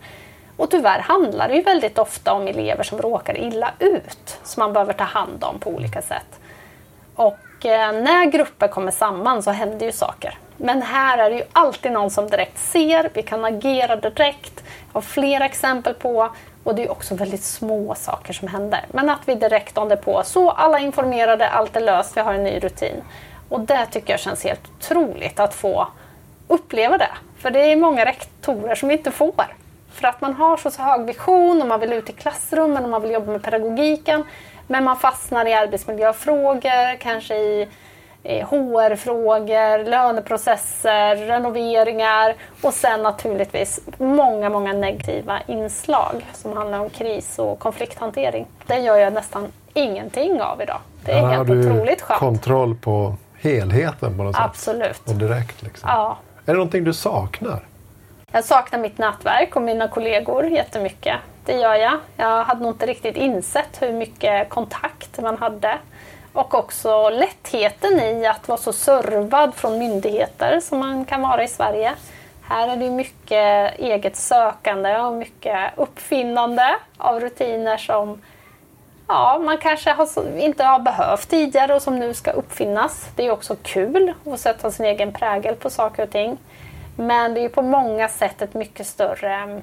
Och 0.62 0.71
tyvärr 0.71 1.00
handlar 1.00 1.47
det 1.47 1.56
ju 1.56 1.62
väldigt 1.62 1.97
ofta 1.97 2.34
om 2.34 2.47
elever 2.47 2.84
som 2.84 3.02
råkar 3.02 3.38
illa 3.38 3.71
ut, 3.80 4.39
som 4.43 4.62
man 4.62 4.74
behöver 4.74 4.93
ta 4.93 5.04
hand 5.04 5.43
om 5.43 5.60
på 5.60 5.69
olika 5.69 6.02
sätt. 6.02 6.39
Och 7.15 7.65
eh, 7.65 7.91
när 7.91 8.26
grupper 8.26 8.67
kommer 8.67 8.91
samman 8.91 9.43
så 9.43 9.52
händer 9.52 9.86
ju 9.86 9.91
saker. 9.91 10.38
Men 10.58 10.82
här 10.82 11.17
är 11.17 11.30
det 11.30 11.36
ju 11.36 11.43
alltid 11.54 11.91
någon 11.91 12.10
som 12.10 12.30
direkt 12.30 12.60
ser, 12.60 13.10
vi 13.13 13.24
kan 13.24 13.45
agera 13.45 13.95
direkt. 13.95 14.63
Jag 14.65 14.93
har 14.93 15.02
flera 15.02 15.45
exempel 15.45 15.93
på 15.93 16.30
och 16.63 16.76
det 16.76 16.84
är 16.86 16.91
också 16.91 17.15
väldigt 17.15 17.43
små 17.43 17.95
saker 17.95 18.34
som 18.34 18.47
händer. 18.47 18.86
Men 18.91 19.10
att 19.10 19.21
vi 19.26 19.36
direkt 19.36 19.78
ånder 19.78 19.95
på, 19.95 20.24
så 20.24 20.52
alla 20.52 20.80
är 20.80 20.84
informerade, 20.84 21.50
allt 21.50 21.76
är 21.76 21.82
löst, 21.82 22.17
vi 22.17 22.21
har 22.21 22.34
en 22.34 22.43
ny 22.43 22.60
rutin. 22.60 23.02
Och 23.50 23.60
det 23.60 23.86
tycker 23.86 24.13
jag 24.13 24.19
känns 24.19 24.43
helt 24.43 24.69
otroligt 24.78 25.39
att 25.39 25.54
få 25.54 25.88
uppleva 26.47 26.97
det. 26.97 27.12
För 27.38 27.52
det 27.52 27.60
är 27.60 27.76
många 27.76 28.06
rektorer 28.06 28.76
som 28.76 28.91
inte 28.91 29.12
får. 29.12 29.61
För 29.91 30.08
att 30.08 30.21
man 30.21 30.34
har 30.34 30.58
så, 30.58 30.71
så 30.71 30.82
hög 30.82 31.06
vision 31.06 31.62
och 31.62 31.67
man 31.67 31.80
vill 31.80 31.93
ut 31.93 32.10
i 32.10 32.13
klassrummen 32.13 32.84
och 32.84 32.89
man 32.89 33.01
vill 33.01 33.12
jobba 33.12 33.32
med 33.32 33.43
pedagogiken. 33.43 34.23
Men 34.67 34.84
man 34.84 34.97
fastnar 34.97 35.45
i 35.45 35.54
arbetsmiljöfrågor, 35.54 36.97
kanske 36.99 37.36
i 37.36 37.67
HR-frågor, 38.23 39.89
löneprocesser, 39.89 41.15
renoveringar 41.15 42.36
och 42.62 42.73
sen 42.73 43.04
naturligtvis 43.04 43.80
många, 43.97 44.49
många 44.49 44.73
negativa 44.73 45.39
inslag 45.47 46.25
som 46.34 46.58
handlar 46.58 46.80
om 46.80 46.89
kris 46.89 47.39
och 47.39 47.60
konflikthantering. 47.60 48.47
Det 48.67 48.80
gör 48.80 48.97
jag 48.97 49.13
nästan 49.13 49.47
ingenting 49.73 50.41
av 50.41 50.62
idag. 50.62 50.80
Det 51.06 51.12
är 51.12 51.17
ja, 51.17 51.27
helt 51.27 51.49
otroligt 51.49 52.01
skönt. 52.01 52.19
kontroll 52.19 52.75
på 52.75 53.15
helheten 53.39 54.17
på 54.17 54.23
något 54.23 54.36
sätt. 54.36 54.45
Absolut. 54.45 55.01
Och 55.08 55.15
direkt 55.15 55.62
liksom. 55.62 55.89
Ja. 55.89 56.17
Är 56.45 56.51
det 56.51 56.58
någonting 56.58 56.84
du 56.84 56.93
saknar? 56.93 57.65
Jag 58.34 58.46
saknar 58.46 58.80
mitt 58.80 58.98
nätverk 58.98 59.56
och 59.56 59.62
mina 59.62 59.88
kollegor 59.88 60.46
jättemycket. 60.46 61.15
Det 61.46 61.54
gör 61.54 61.76
jag. 61.76 62.00
Jag 62.17 62.44
hade 62.44 62.62
nog 62.62 62.72
inte 62.72 62.86
riktigt 62.86 63.15
insett 63.15 63.82
hur 63.82 63.94
mycket 63.94 64.50
kontakt 64.50 65.22
man 65.22 65.38
hade. 65.38 65.78
Och 66.34 66.54
också 66.54 67.10
lättheten 67.10 68.00
i 68.00 68.26
att 68.26 68.48
vara 68.48 68.58
så 68.58 68.74
servad 68.74 69.56
från 69.56 69.78
myndigheter 69.78 70.60
som 70.60 70.80
man 70.80 71.06
kan 71.06 71.22
vara 71.22 71.44
i 71.44 71.48
Sverige. 71.48 71.91
Här 72.41 72.67
är 72.67 72.78
det 72.78 72.89
mycket 72.89 73.80
eget 73.80 74.15
sökande 74.15 74.98
och 74.98 75.13
mycket 75.13 75.72
uppfinnande 75.76 76.76
av 76.98 77.20
rutiner 77.20 77.78
som 77.78 78.22
ja, 79.08 79.41
man 79.46 79.58
kanske 79.58 79.91
har, 79.91 80.38
inte 80.38 80.63
har 80.63 80.80
behövt 80.80 81.30
tidigare 81.30 81.76
och 81.76 81.82
som 81.82 82.00
nu 82.00 82.13
ska 82.13 82.32
uppfinnas. 82.32 83.10
Det 83.15 83.26
är 83.26 83.32
också 83.32 83.56
kul 83.63 84.13
att 84.26 84.39
sätta 84.39 84.72
sin 84.72 84.86
egen 84.86 85.13
prägel 85.13 85.56
på 85.56 85.70
saker 85.70 86.04
och 86.04 86.12
ting. 86.12 86.38
Men 87.01 87.33
det 87.33 87.45
är 87.45 87.49
på 87.49 87.61
många 87.61 88.07
sätt 88.07 88.41
ett 88.41 88.53
mycket 88.53 88.87
större 88.87 89.61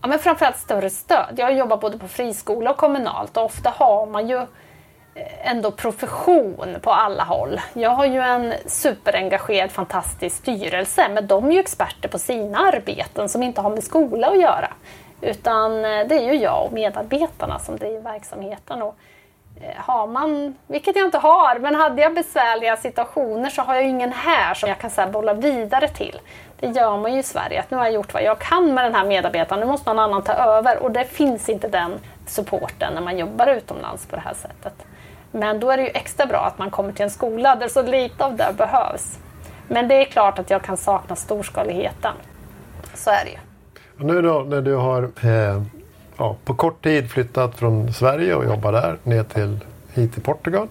ja, 0.00 0.08
men 0.08 0.18
framförallt 0.18 0.58
större 0.58 0.90
stöd. 0.90 1.34
Jag 1.36 1.54
jobbar 1.56 1.76
både 1.76 1.98
på 1.98 2.08
friskola 2.08 2.70
och 2.70 2.76
kommunalt 2.76 3.36
och 3.36 3.44
ofta 3.44 3.70
har 3.70 4.06
man 4.06 4.28
ju 4.28 4.36
eh, 5.14 5.50
ändå 5.50 5.70
profession 5.70 6.76
på 6.82 6.90
alla 6.90 7.24
håll. 7.24 7.60
Jag 7.72 7.90
har 7.90 8.04
ju 8.04 8.20
en 8.20 8.54
superengagerad, 8.66 9.70
fantastisk 9.70 10.36
styrelse 10.36 11.08
men 11.08 11.26
de 11.26 11.48
är 11.48 11.52
ju 11.52 11.60
experter 11.60 12.08
på 12.08 12.18
sina 12.18 12.58
arbeten 12.58 13.28
som 13.28 13.42
inte 13.42 13.60
har 13.60 13.70
med 13.70 13.84
skola 13.84 14.26
att 14.26 14.40
göra. 14.40 14.72
Utan 15.20 15.84
eh, 15.84 16.06
det 16.06 16.14
är 16.14 16.32
ju 16.32 16.34
jag 16.34 16.66
och 16.66 16.72
medarbetarna 16.72 17.58
som 17.58 17.76
driver 17.76 18.00
verksamheten. 18.00 18.82
Och 18.82 18.96
Eh, 18.96 19.11
Eh, 19.62 19.68
har 19.76 20.06
man, 20.06 20.54
vilket 20.66 20.96
jag 20.96 21.04
inte 21.04 21.18
har, 21.18 21.58
men 21.58 21.74
hade 21.74 22.02
jag 22.02 22.14
besvärliga 22.14 22.76
situationer 22.76 23.50
så 23.50 23.62
har 23.62 23.74
jag 23.74 23.82
ju 23.82 23.88
ingen 23.90 24.12
här 24.12 24.54
som 24.54 24.68
jag 24.68 24.78
kan 24.78 24.90
så 24.90 25.00
här, 25.00 25.08
bolla 25.08 25.34
vidare 25.34 25.88
till. 25.88 26.20
Det 26.60 26.66
gör 26.66 26.96
man 26.96 27.12
ju 27.12 27.18
i 27.18 27.22
Sverige, 27.22 27.60
att 27.60 27.70
nu 27.70 27.76
har 27.76 27.84
jag 27.84 27.94
gjort 27.94 28.14
vad 28.14 28.22
jag 28.22 28.38
kan 28.38 28.74
med 28.74 28.84
den 28.84 28.94
här 28.94 29.04
medarbetaren, 29.04 29.60
nu 29.60 29.66
måste 29.66 29.90
någon 29.90 29.98
annan 29.98 30.22
ta 30.22 30.32
över 30.32 30.82
och 30.82 30.90
det 30.90 31.04
finns 31.04 31.48
inte 31.48 31.68
den 31.68 31.92
supporten 32.26 32.94
när 32.94 33.00
man 33.00 33.18
jobbar 33.18 33.46
utomlands 33.46 34.06
på 34.06 34.16
det 34.16 34.22
här 34.22 34.34
sättet. 34.34 34.86
Men 35.30 35.60
då 35.60 35.70
är 35.70 35.76
det 35.76 35.82
ju 35.82 35.88
extra 35.88 36.26
bra 36.26 36.38
att 36.38 36.58
man 36.58 36.70
kommer 36.70 36.92
till 36.92 37.04
en 37.04 37.10
skola 37.10 37.56
där 37.56 37.68
så 37.68 37.82
lite 37.82 38.24
av 38.24 38.36
det 38.36 38.54
behövs. 38.56 39.18
Men 39.68 39.88
det 39.88 39.94
är 39.94 40.04
klart 40.04 40.38
att 40.38 40.50
jag 40.50 40.62
kan 40.62 40.76
sakna 40.76 41.16
storskaligheten. 41.16 42.14
Så 42.94 43.10
är 43.10 43.24
det 43.24 43.30
ju. 43.30 43.38
Och 43.98 44.04
nu 44.04 44.22
då 44.22 44.40
när 44.40 44.60
du 44.60 44.74
har 44.74 45.02
eh, 45.02 45.62
ja, 46.22 46.36
på 46.44 46.54
kort 46.54 46.84
tid 46.84 47.10
flyttat 47.10 47.54
från 47.54 47.92
Sverige 47.92 48.34
och 48.34 48.44
jobbar 48.44 48.72
där 48.72 48.96
ner 49.02 49.22
till 49.22 49.58
hit 49.92 50.12
till 50.12 50.22
Portugal. 50.22 50.68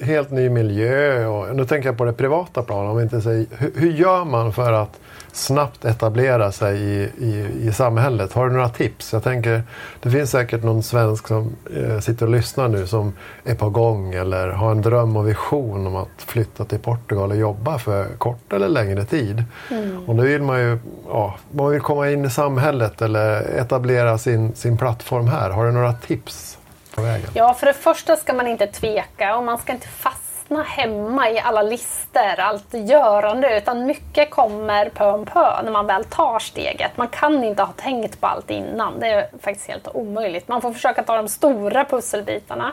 Helt 0.00 0.30
ny 0.30 0.48
miljö 0.48 1.26
och 1.26 1.56
nu 1.56 1.64
tänker 1.64 1.88
jag 1.88 1.98
på 1.98 2.04
det 2.04 2.12
privata 2.12 2.62
planet. 2.62 2.90
Om 2.90 3.00
inte 3.00 3.20
säger, 3.20 3.46
hur, 3.50 3.72
hur 3.76 3.90
gör 3.92 4.24
man 4.24 4.52
för 4.52 4.72
att 4.72 5.00
snabbt 5.36 5.84
etablera 5.84 6.52
sig 6.52 6.80
i, 6.80 7.10
i, 7.18 7.48
i 7.60 7.72
samhället? 7.72 8.32
Har 8.32 8.48
du 8.48 8.52
några 8.52 8.68
tips? 8.68 9.12
Jag 9.12 9.22
tänker, 9.22 9.62
det 10.00 10.10
finns 10.10 10.30
säkert 10.30 10.62
någon 10.62 10.82
svensk 10.82 11.28
som 11.28 11.56
eh, 11.76 12.00
sitter 12.00 12.26
och 12.26 12.32
lyssnar 12.32 12.68
nu 12.68 12.86
som 12.86 13.12
är 13.44 13.54
på 13.54 13.70
gång 13.70 14.14
eller 14.14 14.48
har 14.48 14.70
en 14.70 14.82
dröm 14.82 15.16
och 15.16 15.28
vision 15.28 15.86
om 15.86 15.96
att 15.96 16.08
flytta 16.16 16.64
till 16.64 16.78
Portugal 16.78 17.30
och 17.30 17.36
jobba 17.36 17.78
för 17.78 18.04
kort 18.18 18.52
eller 18.52 18.68
längre 18.68 19.04
tid. 19.04 19.44
Mm. 19.70 20.08
Och 20.08 20.14
då 20.14 20.22
vill 20.22 20.42
man 20.42 20.60
ju 20.60 20.78
ja, 21.08 21.34
man 21.50 21.70
vill 21.70 21.80
komma 21.80 22.10
in 22.10 22.24
i 22.24 22.30
samhället 22.30 23.02
eller 23.02 23.40
etablera 23.42 24.18
sin, 24.18 24.54
sin 24.54 24.76
plattform 24.76 25.28
här. 25.28 25.50
Har 25.50 25.66
du 25.66 25.72
några 25.72 25.92
tips 25.92 26.58
på 26.94 27.02
vägen? 27.02 27.30
Ja, 27.34 27.54
för 27.54 27.66
det 27.66 27.74
första 27.74 28.16
ska 28.16 28.32
man 28.32 28.46
inte 28.46 28.66
tveka 28.66 29.36
och 29.36 29.44
man 29.44 29.58
ska 29.58 29.72
inte 29.72 29.88
fastna 29.88 30.25
fastna 30.46 30.62
hemma 30.62 31.30
i 31.30 31.38
alla 31.38 31.62
lister, 31.62 32.40
allt 32.40 32.74
görande, 32.74 33.56
utan 33.58 33.86
mycket 33.86 34.30
kommer 34.30 34.88
pö 34.88 35.10
om 35.10 35.24
pö 35.24 35.62
när 35.62 35.70
man 35.72 35.86
väl 35.86 36.04
tar 36.04 36.38
steget. 36.38 36.96
Man 36.96 37.08
kan 37.08 37.44
inte 37.44 37.62
ha 37.62 37.72
tänkt 37.72 38.20
på 38.20 38.26
allt 38.26 38.50
innan, 38.50 39.00
det 39.00 39.06
är 39.06 39.28
faktiskt 39.40 39.68
helt 39.68 39.88
omöjligt. 39.94 40.48
Man 40.48 40.60
får 40.60 40.72
försöka 40.72 41.02
ta 41.02 41.16
de 41.16 41.28
stora 41.28 41.84
pusselbitarna. 41.84 42.72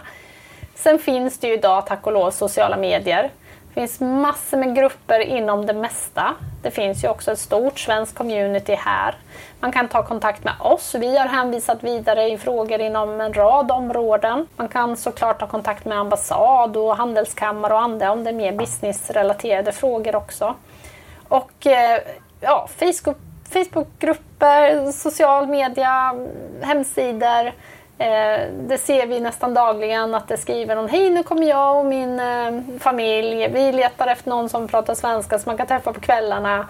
Sen 0.76 1.00
finns 1.00 1.40
det 1.40 1.48
ju 1.48 1.54
idag, 1.54 1.86
tack 1.86 2.08
och 2.08 2.14
lov, 2.14 2.32
sociala 2.32 2.78
medier 2.78 3.32
det 3.74 3.82
finns 3.82 4.00
massor 4.00 4.58
med 4.58 4.76
grupper 4.76 5.20
inom 5.20 5.66
det 5.66 5.74
mesta. 5.74 6.36
Det 6.62 6.72
finns 6.72 7.04
ju 7.04 7.08
också 7.08 7.32
ett 7.32 7.40
stort 7.40 7.80
svenskt 7.80 8.18
community 8.18 8.76
här. 8.76 9.16
Man 9.60 9.72
kan 9.72 9.88
ta 9.88 10.04
kontakt 10.04 10.44
med 10.44 10.54
oss. 10.60 10.96
Vi 10.96 11.18
har 11.18 11.26
hänvisat 11.26 11.84
vidare 11.84 12.30
i 12.30 12.38
frågor 12.38 12.80
inom 12.80 13.22
en 13.22 13.34
rad 13.34 13.72
områden. 13.72 14.48
Man 14.56 14.68
kan 14.68 14.98
såklart 14.98 15.40
ta 15.40 15.48
kontakt 15.48 15.86
med 15.86 15.98
ambassad 15.98 16.78
och 16.78 16.98
handelskammare 16.98 17.74
och 17.74 17.82
andra 17.82 18.12
om 18.12 18.24
det 18.24 18.30
är 18.30 18.34
mer 18.34 18.52
businessrelaterade 18.52 19.72
frågor 19.72 20.16
också. 20.16 20.56
Och 21.28 21.68
eh, 21.68 22.00
ja, 22.42 22.68
Facebook, 22.78 23.18
Facebookgrupper, 23.50 24.92
social 24.92 25.48
media, 25.48 26.12
mm, 26.14 26.30
hemsidor 26.62 27.52
Eh, 27.98 28.48
det 28.52 28.78
ser 28.78 29.08
vi 29.08 29.20
nästan 29.20 29.54
dagligen 29.54 30.16
att 30.16 30.28
det 30.28 30.38
skriver 30.38 30.76
någon 30.76 30.90
Hej 30.90 31.10
nu 31.10 31.24
kommer 31.24 31.48
jag 31.48 31.78
och 31.80 31.86
min 31.86 32.20
eh, 32.20 32.80
familj. 32.80 33.48
Vi 33.48 33.72
letar 33.72 34.08
efter 34.08 34.30
någon 34.30 34.50
som 34.50 34.68
pratar 34.68 34.96
svenska 34.96 35.40
som 35.40 35.50
man 35.50 35.58
kan 35.58 35.68
träffa 35.68 35.94
på 35.94 36.00
kvällarna. 36.00 36.68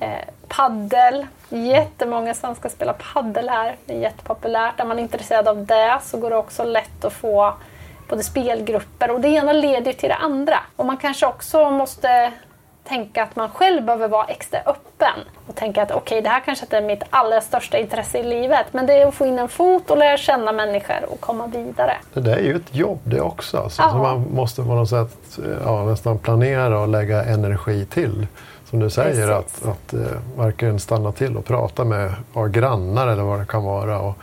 Eh, 0.00 0.28
paddel. 0.48 1.26
Jättemånga 1.48 2.34
svenskar 2.34 2.68
spelar 2.68 2.92
paddel 3.14 3.48
här. 3.48 3.76
Det 3.84 3.94
är 3.94 3.98
jättepopulärt. 3.98 4.80
Är 4.80 4.84
man 4.84 4.98
intresserad 4.98 5.48
av 5.48 5.66
det 5.66 5.98
så 6.02 6.18
går 6.18 6.30
det 6.30 6.36
också 6.36 6.64
lätt 6.64 7.04
att 7.04 7.12
få 7.12 7.54
både 8.08 8.22
spelgrupper 8.22 9.10
och 9.10 9.20
det 9.20 9.28
ena 9.28 9.52
leder 9.52 9.92
till 9.92 10.08
det 10.08 10.14
andra. 10.14 10.60
Och 10.76 10.86
man 10.86 10.96
kanske 10.96 11.26
också 11.26 11.70
måste 11.70 12.32
tänka 12.84 13.22
att 13.22 13.36
man 13.36 13.50
själv 13.50 13.84
behöver 13.84 14.08
vara 14.08 14.24
extra 14.24 14.60
öppen 14.60 15.20
och 15.46 15.54
tänka 15.54 15.82
att 15.82 15.90
okej, 15.90 16.00
okay, 16.00 16.20
det 16.20 16.28
här 16.28 16.40
kanske 16.40 16.64
inte 16.64 16.76
är 16.76 16.82
mitt 16.82 17.02
allra 17.10 17.40
största 17.40 17.78
intresse 17.78 18.18
i 18.18 18.22
livet, 18.22 18.66
men 18.72 18.86
det 18.86 18.92
är 18.92 19.06
att 19.06 19.14
få 19.14 19.26
in 19.26 19.38
en 19.38 19.48
fot 19.48 19.90
och 19.90 19.96
lära 19.96 20.16
känna 20.16 20.52
människor 20.52 21.04
och 21.08 21.20
komma 21.20 21.46
vidare. 21.46 21.96
Det 22.14 22.32
är 22.32 22.40
ju 22.40 22.56
ett 22.56 22.74
jobb 22.74 23.00
det 23.04 23.20
också, 23.20 23.58
alltså, 23.58 23.82
så 23.82 23.96
man 23.96 24.26
måste 24.34 24.62
på 24.62 24.74
något 24.74 24.88
sätt 24.88 25.38
ja, 25.64 25.84
nästan 25.84 26.18
planera 26.18 26.80
och 26.80 26.88
lägga 26.88 27.24
energi 27.24 27.84
till. 27.84 28.26
Som 28.70 28.80
du 28.80 28.90
säger, 28.90 29.42
Precis. 29.42 29.64
att, 29.64 29.68
att 29.68 29.94
verkligen 30.36 30.80
stanna 30.80 31.12
till 31.12 31.36
och 31.36 31.44
prata 31.44 31.84
med 31.84 32.14
ja, 32.34 32.46
grannar 32.46 33.08
eller 33.08 33.22
vad 33.22 33.40
det 33.40 33.46
kan 33.46 33.64
vara. 33.64 34.00
Och. 34.00 34.14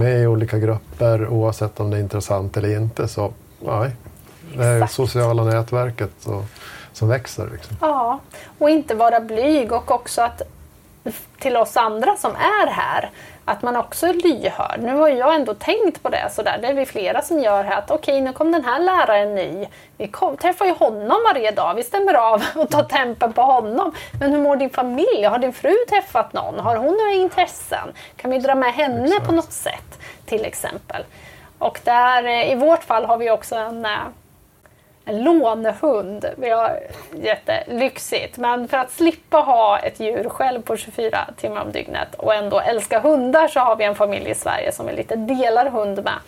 Med 0.00 0.22
i 0.22 0.26
olika 0.26 0.58
grupper 0.58 1.28
oavsett 1.28 1.80
om 1.80 1.90
det 1.90 1.96
är 1.96 2.00
intressant 2.00 2.56
eller 2.56 2.76
inte. 2.76 3.08
Så 3.08 3.32
nej, 3.60 3.90
det 4.56 4.64
är 4.64 4.86
sociala 4.86 5.44
nätverket. 5.44 6.26
Och, 6.26 6.44
som 6.92 7.08
växer. 7.08 7.48
Liksom. 7.52 7.76
Ja, 7.80 8.18
och 8.58 8.70
inte 8.70 8.94
vara 8.94 9.20
blyg 9.20 9.72
och 9.72 9.90
också 9.90 10.22
att 10.22 10.42
till 11.38 11.56
oss 11.56 11.76
andra 11.76 12.16
som 12.16 12.30
är 12.36 12.66
här, 12.66 13.10
att 13.44 13.62
man 13.62 13.76
också 13.76 14.06
är 14.06 14.14
lyhörd. 14.14 14.80
Nu 14.80 14.94
har 14.94 15.08
jag 15.08 15.34
ändå 15.34 15.54
tänkt 15.54 16.02
på 16.02 16.08
det 16.08 16.28
sådär, 16.32 16.58
det 16.62 16.68
är 16.68 16.74
vi 16.74 16.86
flera 16.86 17.22
som 17.22 17.40
gör 17.40 17.64
här, 17.64 17.78
att 17.78 17.90
okej 17.90 18.20
nu 18.20 18.32
kom 18.32 18.52
den 18.52 18.64
här 18.64 18.78
läraren 18.78 19.34
ny, 19.34 19.66
vi 19.96 20.08
kom, 20.08 20.36
träffar 20.36 20.64
ju 20.64 20.72
honom 20.72 21.18
varje 21.32 21.50
dag, 21.50 21.74
vi 21.74 21.82
stämmer 21.82 22.14
av 22.14 22.44
och 22.54 22.70
tar 22.70 22.82
tempen 22.82 23.32
på 23.32 23.42
honom. 23.42 23.92
Men 24.20 24.32
hur 24.32 24.38
mår 24.38 24.56
din 24.56 24.70
familj? 24.70 25.24
Har 25.24 25.38
din 25.38 25.52
fru 25.52 25.74
träffat 25.88 26.32
någon? 26.32 26.58
Har 26.58 26.76
hon 26.76 26.96
några 26.96 27.12
intressen? 27.12 27.92
Kan 28.16 28.30
vi 28.30 28.38
dra 28.38 28.54
med 28.54 28.72
henne 28.72 29.06
Exakt. 29.06 29.26
på 29.26 29.32
något 29.32 29.52
sätt? 29.52 29.98
Till 30.26 30.44
exempel. 30.44 31.04
Och 31.58 31.80
där, 31.84 32.24
eh, 32.24 32.52
i 32.52 32.54
vårt 32.54 32.84
fall 32.84 33.04
har 33.04 33.16
vi 33.16 33.30
också 33.30 33.54
en 33.54 33.84
eh, 33.84 33.90
en 35.04 35.24
lånehund. 35.24 36.26
Vi 36.36 36.50
har 36.50 36.80
jättelyxigt. 37.12 38.38
Men 38.38 38.68
för 38.68 38.76
att 38.76 38.90
slippa 38.90 39.38
ha 39.38 39.78
ett 39.78 40.00
djur 40.00 40.28
själv 40.28 40.62
på 40.62 40.76
24 40.76 41.28
timmar 41.36 41.62
om 41.62 41.72
dygnet 41.72 42.14
och 42.14 42.34
ändå 42.34 42.60
älska 42.60 43.00
hundar 43.00 43.48
så 43.48 43.60
har 43.60 43.76
vi 43.76 43.84
en 43.84 43.94
familj 43.94 44.30
i 44.30 44.34
Sverige 44.34 44.72
som 44.72 44.86
vi 44.86 44.92
lite 44.92 45.16
delar 45.16 45.70
hund 45.70 46.04
med. 46.04 46.18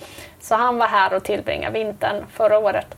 Så 0.41 0.55
han 0.55 0.79
var 0.79 0.87
här 0.87 1.15
och 1.15 1.25
tillbringade 1.25 1.79
vintern 1.79 2.25
förra 2.33 2.59
året. 2.59 2.97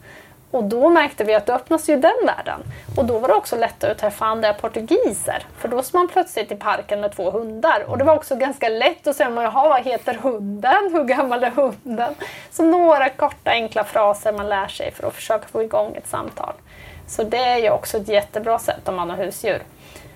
Och 0.57 0.65
då 0.65 0.89
märkte 0.89 1.25
vi 1.25 1.35
att 1.35 1.47
då 1.47 1.53
öppnas 1.53 1.89
ju 1.89 1.97
den 1.97 2.27
världen. 2.27 2.61
Och 2.97 3.05
då 3.05 3.19
var 3.19 3.29
det 3.29 3.35
också 3.35 3.57
lättare 3.57 3.91
att 3.91 3.99
träffa 3.99 4.25
andra 4.25 4.55
portugiser. 4.55 5.47
För 5.59 5.69
då 5.69 5.83
står 5.83 5.99
man 5.99 6.09
plötsligt 6.09 6.53
i 6.53 6.57
parken 6.57 7.01
med 7.01 7.17
två 7.17 7.31
hundar. 7.31 7.85
Och 7.89 7.99
det 7.99 8.05
var 8.05 8.17
också 8.17 8.37
ganska 8.37 8.69
lätt 8.69 9.07
att 9.07 9.17
säga, 9.17 9.43
jaha 9.43 9.69
vad 9.69 9.85
heter 9.85 10.15
hunden? 10.15 10.91
Hur 10.93 11.05
gammal 11.05 11.45
är 11.45 11.51
hunden? 11.51 12.15
Så 12.51 12.65
några 12.65 13.09
korta 13.09 13.51
enkla 13.51 13.85
fraser 13.85 14.33
man 14.33 14.49
lär 14.49 14.69
sig 14.69 14.93
för 14.93 15.07
att 15.07 15.15
försöka 15.15 15.49
få 15.49 15.63
igång 15.63 15.95
ett 15.97 16.09
samtal. 16.09 16.53
Så 17.07 17.23
det 17.23 17.45
är 17.45 17.59
ju 17.59 17.71
också 17.71 17.97
ett 17.97 18.09
jättebra 18.09 18.59
sätt 18.59 18.89
om 18.89 18.97
man 18.97 19.11
har 19.11 19.17
husdjur. 19.17 19.63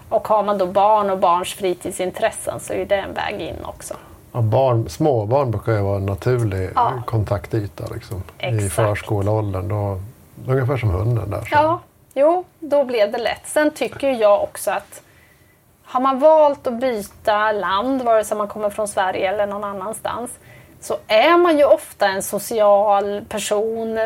Och 0.08 0.28
har 0.28 0.42
man 0.42 0.58
då 0.58 0.66
barn 0.66 1.10
och 1.10 1.18
barns 1.18 1.54
fritidsintressen 1.54 2.60
så 2.60 2.72
är 2.72 2.86
det 2.86 2.96
en 2.96 3.14
väg 3.14 3.40
in 3.40 3.64
också. 3.64 3.94
Ja, 4.32 4.40
barn, 4.40 4.88
småbarn 4.88 5.50
brukar 5.50 5.72
ju 5.72 5.80
vara 5.80 5.96
en 5.96 6.06
naturlig 6.06 6.70
ja. 6.74 7.02
kontaktyta 7.06 7.84
liksom. 7.94 8.22
i 8.38 8.68
förskoleåldern. 8.68 9.68
Då 9.68 10.00
Ungefär 10.48 10.76
som 10.76 10.90
hunden 10.90 11.30
där. 11.30 11.40
Så. 11.40 11.46
Ja, 11.50 11.80
jo, 12.14 12.44
då 12.60 12.84
blev 12.84 13.12
det 13.12 13.18
lätt. 13.18 13.42
Sen 13.44 13.70
tycker 13.70 14.10
jag 14.10 14.42
också 14.42 14.70
att 14.70 15.02
har 15.84 16.00
man 16.00 16.18
valt 16.18 16.66
att 16.66 16.80
byta 16.80 17.52
land, 17.52 18.02
vare 18.02 18.24
sig 18.24 18.36
man 18.36 18.48
kommer 18.48 18.70
från 18.70 18.88
Sverige 18.88 19.28
eller 19.28 19.46
någon 19.46 19.64
annanstans, 19.64 20.30
så 20.80 20.96
är 21.06 21.38
man 21.38 21.58
ju 21.58 21.64
ofta 21.64 22.08
en 22.08 22.22
social 22.22 23.24
person 23.28 23.98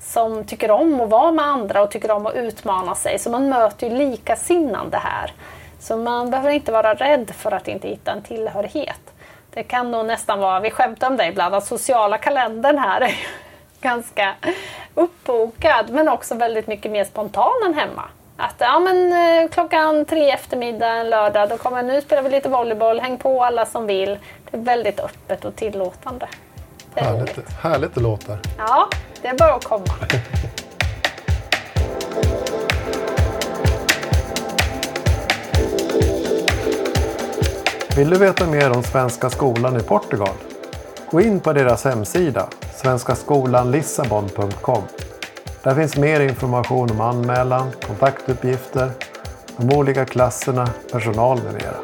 som 0.00 0.44
tycker 0.44 0.70
om 0.70 1.00
att 1.00 1.08
vara 1.08 1.32
med 1.32 1.44
andra 1.44 1.82
och 1.82 1.90
tycker 1.90 2.10
om 2.10 2.26
att 2.26 2.34
utmana 2.34 2.94
sig. 2.94 3.18
Så 3.18 3.30
man 3.30 3.48
möter 3.48 3.88
ju 3.88 3.96
likasinnande 3.96 4.96
här. 4.96 5.32
Så 5.78 5.96
man 5.96 6.30
behöver 6.30 6.50
inte 6.50 6.72
vara 6.72 6.94
rädd 6.94 7.30
för 7.30 7.52
att 7.52 7.68
inte 7.68 7.88
hitta 7.88 8.12
en 8.12 8.22
tillhörighet. 8.22 9.00
Det 9.54 9.62
kan 9.62 9.90
nog 9.90 10.06
nästan 10.06 10.38
vara, 10.38 10.60
vi 10.60 10.70
skämtar 10.70 11.06
om 11.06 11.16
det 11.16 11.26
ibland, 11.26 11.54
att 11.54 11.66
sociala 11.66 12.18
kalendern 12.18 12.78
här 12.78 13.00
är 13.00 13.14
ganska 13.82 14.34
uppbokad 14.94 15.90
men 15.90 16.08
också 16.08 16.34
väldigt 16.34 16.66
mycket 16.66 16.90
mer 16.90 17.04
spontan 17.04 17.52
än 17.66 17.74
hemma. 17.74 18.02
Att 18.36 18.54
ja, 18.58 18.78
men, 18.78 19.12
eh, 19.12 19.50
klockan 19.50 20.04
tre 20.04 20.30
eftermiddag 20.30 20.88
en 20.88 21.10
lördag, 21.10 21.48
då 21.48 21.56
kommer 21.56 21.82
nu 21.82 22.00
spelar 22.00 22.22
vi 22.22 22.30
lite 22.30 22.48
volleyboll, 22.48 23.00
häng 23.00 23.18
på 23.18 23.44
alla 23.44 23.66
som 23.66 23.86
vill. 23.86 24.18
Det 24.50 24.56
är 24.56 24.60
väldigt 24.60 25.00
öppet 25.00 25.44
och 25.44 25.56
tillåtande. 25.56 26.28
Det 26.94 27.00
är 27.00 27.04
härligt, 27.04 27.38
roligt. 27.38 27.52
härligt 27.62 27.94
det 27.94 28.00
låter. 28.00 28.38
Ja, 28.58 28.88
det 29.22 29.28
är 29.28 29.38
bara 29.38 29.54
att 29.54 29.64
komma. 29.64 29.84
Vill 37.96 38.10
du 38.10 38.18
veta 38.18 38.46
mer 38.46 38.76
om 38.76 38.82
Svenska 38.82 39.30
skolan 39.30 39.76
i 39.76 39.82
Portugal? 39.82 40.34
Gå 41.10 41.20
in 41.20 41.40
på 41.40 41.52
deras 41.52 41.84
hemsida 41.84 42.48
svenskaskolanlissabon.com. 42.82 44.82
Där 45.62 45.74
finns 45.74 45.96
mer 45.96 46.20
information 46.20 46.90
om 46.90 47.00
anmälan, 47.00 47.70
kontaktuppgifter, 47.86 48.90
de 49.56 49.76
olika 49.76 50.04
klasserna, 50.04 50.68
personal 50.92 51.42
med 51.42 51.52
mera. 51.52 51.76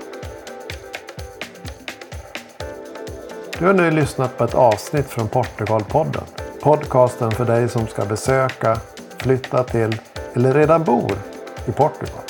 Du 3.59 3.67
har 3.67 3.73
nu 3.73 3.91
lyssnat 3.91 4.39
på 4.39 4.45
ett 4.45 4.55
avsnitt 4.55 5.07
från 5.07 5.29
Portugalpodden. 5.29 6.25
Podcasten 6.63 7.31
för 7.31 7.45
dig 7.45 7.69
som 7.69 7.87
ska 7.87 8.05
besöka, 8.05 8.81
flytta 9.19 9.65
till 9.65 9.97
eller 10.35 10.55
redan 10.55 10.85
bor 10.85 11.13
i 11.67 11.73
Portugal. 11.73 12.23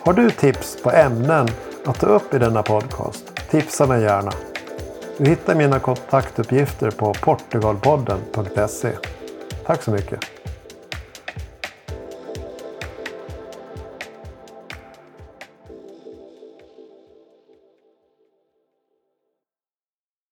Har 0.00 0.12
du 0.12 0.30
tips 0.30 0.82
på 0.82 0.90
ämnen 0.90 1.48
att 1.84 2.00
ta 2.00 2.06
upp 2.06 2.34
i 2.34 2.38
denna 2.38 2.62
podcast? 2.62 3.24
Tipsa 3.50 3.86
mig 3.86 4.02
gärna. 4.02 4.32
Du 5.18 5.30
hittar 5.30 5.54
mina 5.54 5.78
kontaktuppgifter 5.78 6.90
på 6.90 7.14
portugalpodden.se. 7.14 8.92
Tack 9.66 9.82
så 9.82 9.90
mycket! 9.90 10.37